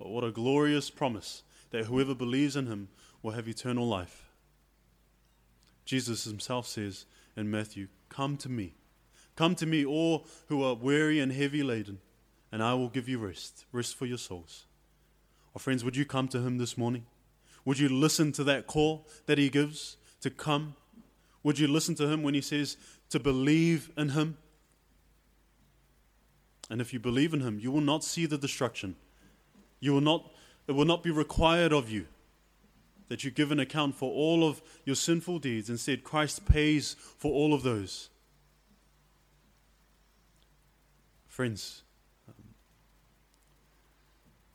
Oh, 0.00 0.10
what 0.10 0.24
a 0.24 0.32
glorious 0.32 0.90
promise 0.90 1.44
that 1.70 1.86
whoever 1.86 2.14
believes 2.14 2.56
in 2.56 2.66
him 2.66 2.88
will 3.22 3.32
have 3.32 3.48
eternal 3.48 3.86
life. 3.86 4.30
Jesus 5.84 6.24
himself 6.24 6.66
says 6.66 7.06
in 7.36 7.50
Matthew, 7.50 7.88
Come 8.08 8.36
to 8.38 8.48
me. 8.48 8.74
Come 9.36 9.54
to 9.56 9.66
me, 9.66 9.84
all 9.84 10.26
who 10.48 10.62
are 10.62 10.74
weary 10.74 11.18
and 11.18 11.32
heavy 11.32 11.62
laden, 11.62 11.98
and 12.52 12.62
I 12.62 12.74
will 12.74 12.88
give 12.88 13.08
you 13.08 13.18
rest, 13.18 13.64
rest 13.72 13.96
for 13.96 14.06
your 14.06 14.18
souls. 14.18 14.66
Oh, 15.54 15.58
friends, 15.58 15.84
would 15.84 15.96
you 15.96 16.04
come 16.04 16.28
to 16.28 16.40
Him 16.40 16.58
this 16.58 16.76
morning? 16.76 17.06
Would 17.64 17.78
you 17.78 17.88
listen 17.88 18.32
to 18.32 18.44
that 18.44 18.66
call 18.66 19.06
that 19.26 19.38
He 19.38 19.48
gives 19.48 19.96
to 20.20 20.30
come? 20.30 20.74
Would 21.42 21.58
you 21.58 21.68
listen 21.68 21.94
to 21.96 22.08
Him 22.08 22.22
when 22.22 22.34
He 22.34 22.40
says 22.40 22.76
to 23.10 23.18
believe 23.18 23.90
in 23.96 24.10
Him? 24.10 24.36
And 26.68 26.80
if 26.80 26.92
you 26.92 27.00
believe 27.00 27.34
in 27.34 27.40
Him, 27.40 27.58
you 27.58 27.70
will 27.70 27.80
not 27.80 28.04
see 28.04 28.26
the 28.26 28.38
destruction. 28.38 28.96
You 29.80 29.92
will 29.92 30.00
not, 30.00 30.30
it 30.70 30.76
will 30.76 30.84
not 30.84 31.02
be 31.02 31.10
required 31.10 31.72
of 31.72 31.90
you 31.90 32.06
that 33.08 33.24
you 33.24 33.30
give 33.32 33.50
an 33.50 33.58
account 33.58 33.96
for 33.96 34.08
all 34.12 34.48
of 34.48 34.62
your 34.84 34.94
sinful 34.94 35.40
deeds. 35.40 35.68
Instead, 35.68 36.04
Christ 36.04 36.46
pays 36.46 36.94
for 37.18 37.32
all 37.32 37.52
of 37.52 37.64
those. 37.64 38.08
Friends, 41.26 41.82
um, 42.28 42.54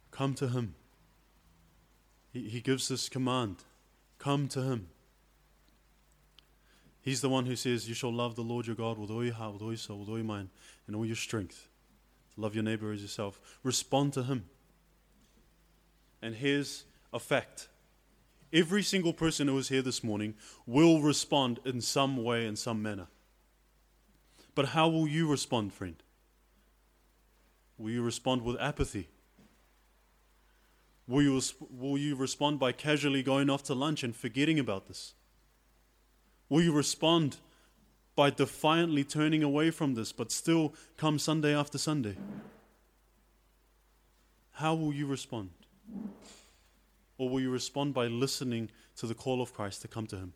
come 0.09 0.33
to 0.35 0.47
Him. 0.47 0.75
He, 2.31 2.47
he 2.47 2.61
gives 2.61 2.87
this 2.87 3.09
command 3.09 3.57
come 4.17 4.47
to 4.47 4.61
Him. 4.61 4.87
He's 7.01 7.19
the 7.19 7.27
one 7.27 7.45
who 7.45 7.57
says, 7.57 7.89
You 7.89 7.93
shall 7.93 8.13
love 8.13 8.37
the 8.37 8.41
Lord 8.41 8.67
your 8.67 8.77
God 8.77 8.97
with 8.97 9.11
all 9.11 9.25
your 9.25 9.33
heart, 9.33 9.51
with 9.51 9.63
all 9.63 9.71
your 9.71 9.77
soul, 9.77 9.99
with 9.99 10.07
all 10.07 10.17
your 10.17 10.23
mind, 10.23 10.47
and 10.87 10.95
all 10.95 11.05
your 11.05 11.17
strength. 11.17 11.67
Love 12.37 12.55
your 12.55 12.63
neighbor 12.63 12.93
as 12.93 13.01
yourself. 13.01 13.41
Respond 13.63 14.13
to 14.13 14.23
Him. 14.23 14.45
And 16.25 16.37
here's 16.37 16.85
a 17.13 17.19
fact 17.19 17.67
every 18.51 18.81
single 18.81 19.13
person 19.13 19.47
who 19.47 19.55
is 19.59 19.69
here 19.69 19.83
this 19.83 20.03
morning 20.03 20.33
will 20.65 20.99
respond 20.99 21.59
in 21.65 21.81
some 21.81 22.17
way, 22.17 22.47
in 22.47 22.55
some 22.55 22.81
manner. 22.81 23.05
But 24.55 24.69
how 24.69 24.87
will 24.87 25.07
you 25.07 25.29
respond, 25.29 25.71
friend? 25.71 26.01
Will 27.77 27.91
you 27.91 28.01
respond 28.01 28.41
with 28.41 28.59
apathy? 28.59 29.07
Will 31.07 31.21
you, 31.21 31.41
will 31.69 31.95
you 31.95 32.15
respond 32.15 32.57
by 32.57 32.71
casually 32.71 33.21
going 33.21 33.47
off 33.47 33.61
to 33.65 33.75
lunch 33.75 34.03
and 34.03 34.15
forgetting 34.15 34.57
about 34.57 34.87
this? 34.87 35.13
Will 36.49 36.63
you 36.63 36.71
respond 36.71 37.37
by 38.15 38.31
defiantly 38.31 39.03
turning 39.03 39.43
away 39.43 39.69
from 39.69 39.93
this, 39.93 40.11
but 40.11 40.31
still 40.31 40.73
come 40.97 41.19
Sunday 41.19 41.55
after 41.55 41.77
Sunday? 41.77 42.17
How 44.53 44.73
will 44.73 44.91
you 44.91 45.05
respond? 45.05 45.51
Or 47.17 47.29
will 47.29 47.39
you 47.39 47.49
respond 47.49 47.93
by 47.93 48.07
listening 48.07 48.69
to 48.97 49.07
the 49.07 49.15
call 49.15 49.41
of 49.41 49.53
Christ 49.53 49.81
to 49.81 49.87
come 49.87 50.07
to 50.07 50.17
Him, 50.17 50.33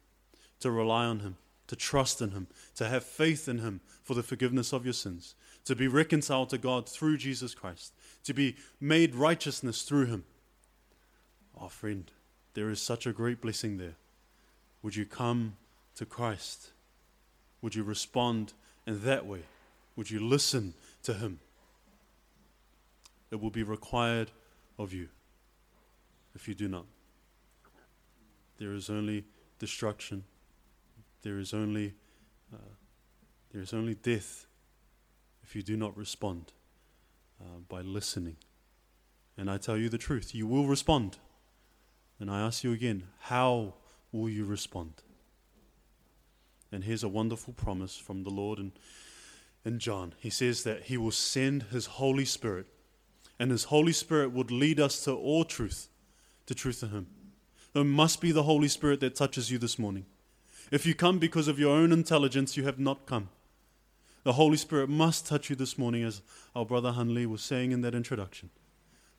to 0.62 0.71
rely 0.71 1.05
on 1.05 1.19
Him, 1.19 1.38
to 1.67 1.75
trust 1.75 2.21
in 2.21 2.31
Him, 2.31 2.47
to 2.75 2.88
have 2.88 3.03
faith 3.03 3.47
in 3.47 3.59
Him 3.59 3.81
for 4.03 4.13
the 4.13 4.23
forgiveness 4.23 4.73
of 4.73 4.85
your 4.85 4.93
sins, 4.93 5.35
to 5.65 5.75
be 5.75 5.88
reconciled 5.88 6.49
to 6.49 6.57
God 6.57 6.88
through 6.88 7.17
Jesus 7.17 7.53
Christ, 7.53 7.93
to 8.23 8.33
be 8.33 8.55
made 8.79 9.15
righteousness 9.15 9.81
through 9.81 10.05
Him? 10.05 10.23
Oh, 11.59 11.67
friend, 11.67 12.09
there 12.53 12.69
is 12.69 12.81
such 12.81 13.05
a 13.05 13.13
great 13.13 13.41
blessing 13.41 13.77
there. 13.77 13.95
Would 14.81 14.95
you 14.95 15.05
come 15.05 15.57
to 15.95 16.05
Christ? 16.05 16.69
Would 17.62 17.75
you 17.75 17.83
respond 17.83 18.53
in 18.88 19.03
that 19.03 19.25
way? 19.25 19.41
Would 19.97 20.09
you 20.09 20.25
listen 20.25 20.73
to 21.03 21.13
Him? 21.13 21.39
It 23.31 23.41
will 23.41 23.49
be 23.49 23.63
required 23.63 24.31
of 24.77 24.93
you 24.93 25.09
if 26.35 26.47
you 26.47 26.53
do 26.53 26.67
not. 26.67 26.85
There 28.57 28.73
is 28.73 28.89
only 28.89 29.25
destruction. 29.57 30.23
There 31.21 31.39
is 31.39 31.53
only 31.53 31.93
uh, 32.53 32.57
there 33.51 33.61
is 33.61 33.73
only 33.73 33.95
death 33.95 34.45
if 35.43 35.55
you 35.55 35.63
do 35.63 35.75
not 35.75 35.97
respond 35.97 36.53
uh, 37.41 37.59
by 37.67 37.81
listening. 37.81 38.37
And 39.37 39.49
I 39.49 39.57
tell 39.57 39.77
you 39.77 39.89
the 39.89 39.97
truth, 39.97 40.35
you 40.35 40.45
will 40.45 40.67
respond. 40.67 41.17
And 42.19 42.29
I 42.29 42.41
ask 42.41 42.63
you 42.63 42.73
again, 42.73 43.03
how 43.21 43.75
will 44.11 44.29
you 44.29 44.45
respond? 44.45 45.01
And 46.71 46.83
here's 46.83 47.03
a 47.03 47.09
wonderful 47.09 47.53
promise 47.53 47.97
from 47.97 48.23
the 48.23 48.29
Lord 48.29 48.59
in, 48.59 48.73
in 49.65 49.79
John. 49.79 50.13
He 50.19 50.29
says 50.29 50.63
that 50.63 50.83
He 50.83 50.97
will 50.97 51.11
send 51.11 51.63
His 51.63 51.85
Holy 51.85 52.25
Spirit, 52.25 52.67
and 53.39 53.49
His 53.49 53.65
Holy 53.65 53.93
Spirit 53.93 54.31
would 54.31 54.51
lead 54.51 54.79
us 54.79 55.03
to 55.05 55.13
all 55.13 55.45
truth 55.45 55.89
to 56.49 56.55
truth 56.55 56.81
in 56.81 56.89
Him. 56.89 57.05
It 57.75 57.83
must 57.83 58.19
be 58.19 58.31
the 58.31 58.41
Holy 58.41 58.67
Spirit 58.67 59.01
that 59.01 59.13
touches 59.13 59.51
you 59.51 59.59
this 59.59 59.77
morning. 59.77 60.07
If 60.71 60.83
you 60.83 60.95
come 60.95 61.19
because 61.19 61.47
of 61.47 61.59
your 61.59 61.75
own 61.75 61.91
intelligence, 61.91 62.57
you 62.57 62.63
have 62.63 62.79
not 62.79 63.05
come. 63.05 63.29
The 64.23 64.33
Holy 64.33 64.57
Spirit 64.57 64.89
must 64.89 65.27
touch 65.27 65.51
you 65.51 65.55
this 65.55 65.77
morning, 65.77 66.03
as 66.03 66.23
our 66.55 66.65
brother 66.65 66.93
Hanley 66.93 67.27
was 67.27 67.43
saying 67.43 67.71
in 67.71 67.81
that 67.81 67.93
introduction. 67.93 68.49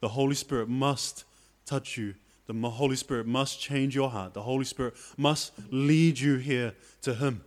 The 0.00 0.08
Holy 0.08 0.34
Spirit 0.34 0.68
must 0.68 1.24
touch 1.66 1.96
you. 1.96 2.16
The 2.48 2.54
Holy 2.68 2.96
Spirit 2.96 3.28
must 3.28 3.60
change 3.60 3.94
your 3.94 4.10
heart. 4.10 4.34
The 4.34 4.42
Holy 4.42 4.64
Spirit 4.64 4.94
must 5.16 5.52
lead 5.70 6.18
you 6.18 6.38
here 6.38 6.74
to 7.02 7.14
Him. 7.14 7.44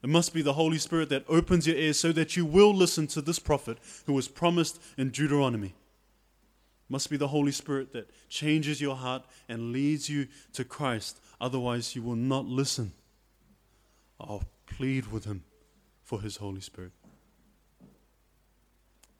It 0.00 0.10
must 0.10 0.32
be 0.32 0.42
the 0.42 0.52
Holy 0.52 0.78
Spirit 0.78 1.08
that 1.08 1.24
opens 1.28 1.66
your 1.66 1.76
ears 1.76 1.98
so 1.98 2.12
that 2.12 2.36
you 2.36 2.46
will 2.46 2.72
listen 2.72 3.08
to 3.08 3.20
this 3.20 3.40
prophet 3.40 3.78
who 4.06 4.12
was 4.12 4.28
promised 4.28 4.80
in 4.96 5.10
Deuteronomy 5.10 5.74
must 6.88 7.10
be 7.10 7.16
the 7.16 7.28
Holy 7.28 7.52
Spirit 7.52 7.92
that 7.92 8.10
changes 8.28 8.80
your 8.80 8.96
heart 8.96 9.24
and 9.48 9.72
leads 9.72 10.08
you 10.08 10.28
to 10.52 10.64
Christ. 10.64 11.20
Otherwise, 11.40 11.96
you 11.96 12.02
will 12.02 12.16
not 12.16 12.44
listen. 12.46 12.92
I'll 14.20 14.44
plead 14.66 15.10
with 15.10 15.24
Him 15.24 15.44
for 16.02 16.20
His 16.20 16.36
Holy 16.36 16.60
Spirit. 16.60 16.92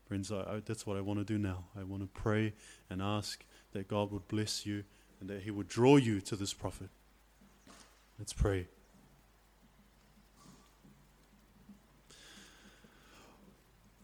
Friends, 0.06 0.30
I, 0.30 0.40
I, 0.40 0.62
that's 0.64 0.86
what 0.86 0.96
I 0.96 1.00
want 1.00 1.20
to 1.20 1.24
do 1.24 1.38
now. 1.38 1.64
I 1.78 1.82
want 1.84 2.02
to 2.02 2.08
pray 2.08 2.52
and 2.90 3.00
ask 3.00 3.42
that 3.72 3.88
God 3.88 4.12
would 4.12 4.28
bless 4.28 4.66
you 4.66 4.84
and 5.20 5.28
that 5.30 5.42
He 5.42 5.50
would 5.50 5.68
draw 5.68 5.96
you 5.96 6.20
to 6.22 6.36
this 6.36 6.52
prophet. 6.52 6.88
Let's 8.18 8.32
pray. 8.32 8.68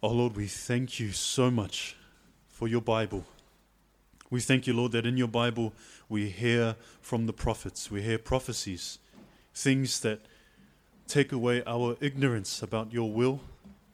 Oh 0.03 0.09
Lord, 0.09 0.35
we 0.35 0.47
thank 0.47 0.99
you 0.99 1.13
so 1.13 1.51
much 1.51 1.95
for 2.49 2.67
your 2.67 2.81
Bible. 2.81 3.25
We 4.31 4.41
thank 4.41 4.69
you, 4.69 4.75
Lord, 4.75 4.93
that 4.93 5.07
in 5.07 5.17
your 5.17 5.29
Bible 5.29 5.73
we 6.09 6.29
hear 6.29 6.77
from 7.03 7.27
the 7.27 7.33
prophets, 7.33 7.91
we 7.91 8.03
hear 8.03 8.17
prophecies, 8.17 9.01
things 9.53 9.99
that 10.01 10.21
take 11.09 11.33
away 11.33 11.65
our 11.67 11.97
ignorance 12.01 12.63
about 12.63 12.93
your 12.93 13.11
will, 13.13 13.41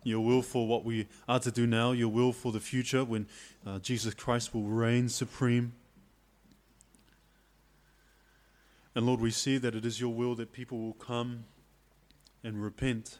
your 0.02 0.20
will 0.20 0.42
for 0.42 0.68
what 0.68 0.84
we 0.84 1.08
are 1.26 1.40
to 1.40 1.50
do 1.50 1.66
now, 1.66 1.92
your 1.92 2.10
will 2.10 2.34
for 2.34 2.52
the 2.52 2.60
future 2.60 3.02
when 3.02 3.26
uh, 3.66 3.78
Jesus 3.78 4.12
Christ 4.12 4.54
will 4.54 4.64
reign 4.64 5.08
supreme. 5.08 5.72
And 8.94 9.06
Lord, 9.06 9.20
we 9.20 9.30
see 9.30 9.56
that 9.56 9.74
it 9.74 9.86
is 9.86 10.00
your 10.00 10.12
will 10.12 10.34
that 10.34 10.52
people 10.52 10.78
will 10.78 10.94
come 10.94 11.44
and 12.44 12.62
repent 12.62 13.18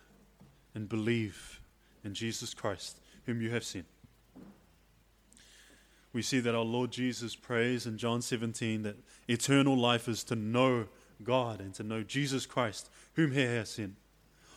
and 0.74 0.87
believe 0.87 1.61
in 2.05 2.12
Jesus 2.12 2.52
Christ, 2.52 3.00
whom 3.24 3.40
you 3.40 3.50
have 3.50 3.64
sent 3.64 3.87
we 6.16 6.22
see 6.22 6.40
that 6.40 6.55
our 6.55 6.64
Lord 6.64 6.92
Jesus 6.92 7.37
prays 7.37 7.85
in 7.85 7.98
John 7.98 8.22
17 8.22 8.85
that 8.85 8.96
eternal 9.29 9.76
life 9.76 10.09
is 10.09 10.24
to 10.24 10.35
know 10.35 10.87
God 11.22 11.61
and 11.61 11.74
to 11.74 11.83
know 11.83 12.02
Jesus 12.02 12.46
Christ, 12.46 12.88
whom 13.16 13.33
He 13.33 13.42
has 13.42 13.68
sent. 13.68 13.96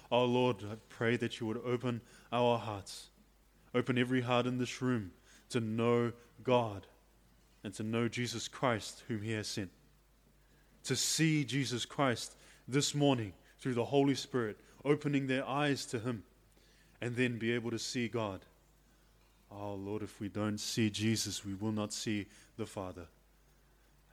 Our 0.10 0.24
Lord, 0.24 0.64
I 0.64 0.76
pray 0.88 1.18
that 1.18 1.38
you 1.38 1.48
would 1.48 1.60
open 1.66 2.00
our 2.32 2.58
hearts, 2.58 3.10
open 3.76 3.98
every 3.98 4.22
heart 4.22 4.46
in 4.46 4.58
this 4.58 4.82
room 4.82 5.12
to 5.50 5.60
know 5.60 6.14
God 6.44 6.88
and 7.66 7.74
to 7.74 7.84
know 7.84 8.08
Jesus 8.08 8.48
Christ, 8.48 9.04
whom 9.10 9.22
He 9.22 9.34
has 9.34 9.50
sent. 9.50 9.72
To 10.86 10.96
see 10.96 11.44
Jesus 11.44 11.84
Christ 11.84 12.38
this 12.70 12.96
morning 12.96 13.34
through 13.60 13.74
the 13.74 13.84
Holy 13.84 14.16
Spirit, 14.16 14.58
opening 14.86 15.28
their 15.28 15.46
eyes 15.46 15.86
to 15.88 16.00
Him, 16.00 16.24
and 17.02 17.18
then 17.18 17.38
be 17.38 17.52
able 17.52 17.72
to 17.72 17.80
see 17.80 18.08
God 18.08 18.46
Oh, 19.52 19.74
Lord, 19.74 20.04
if 20.04 20.20
we 20.20 20.30
don't 20.30 20.60
see 20.60 20.90
Jesus, 20.90 21.44
we 21.44 21.56
will 21.56 21.72
not 21.72 21.92
see 21.92 22.28
the 22.58 22.66
Father. 22.66 23.08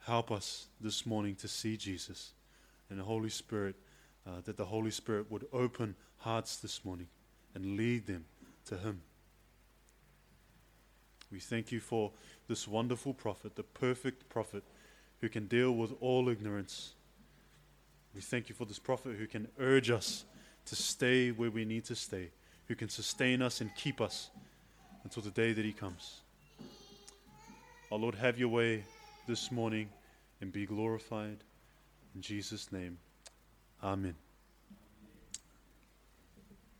Help 0.05 0.31
us 0.31 0.67
this 0.81 1.05
morning 1.05 1.35
to 1.35 1.47
see 1.47 1.77
Jesus 1.77 2.31
and 2.89 2.99
the 2.99 3.03
Holy 3.03 3.29
Spirit, 3.29 3.75
uh, 4.25 4.41
that 4.45 4.57
the 4.57 4.65
Holy 4.65 4.91
Spirit 4.91 5.29
would 5.29 5.45
open 5.53 5.95
hearts 6.17 6.57
this 6.57 6.83
morning 6.83 7.07
and 7.53 7.77
lead 7.77 8.07
them 8.07 8.25
to 8.65 8.77
Him. 8.77 9.01
We 11.31 11.39
thank 11.39 11.71
you 11.71 11.79
for 11.79 12.11
this 12.47 12.67
wonderful 12.67 13.13
prophet, 13.13 13.55
the 13.55 13.63
perfect 13.63 14.29
prophet 14.29 14.63
who 15.19 15.29
can 15.29 15.45
deal 15.47 15.73
with 15.73 15.93
all 15.99 16.29
ignorance. 16.29 16.93
We 18.15 18.21
thank 18.21 18.49
you 18.49 18.55
for 18.55 18.65
this 18.65 18.79
prophet 18.79 19.17
who 19.17 19.27
can 19.27 19.47
urge 19.59 19.89
us 19.89 20.23
to 20.65 20.75
stay 20.75 21.31
where 21.31 21.51
we 21.51 21.65
need 21.65 21.85
to 21.85 21.95
stay, 21.95 22.29
who 22.67 22.75
can 22.75 22.89
sustain 22.89 23.41
us 23.41 23.61
and 23.61 23.75
keep 23.75 23.99
us 23.99 24.29
until 25.07 25.23
the 25.23 25.31
day 25.31 25.53
that 25.53 25.63
He 25.63 25.71
comes. 25.71 26.19
Our 27.93 27.97
Lord, 27.97 28.15
have 28.15 28.37
your 28.37 28.49
way 28.49 28.83
this 29.25 29.53
morning 29.53 29.87
and 30.41 30.51
be 30.51 30.65
glorified. 30.65 31.37
In 32.13 32.21
Jesus' 32.21 32.73
name, 32.73 32.97
Amen. 33.81 34.26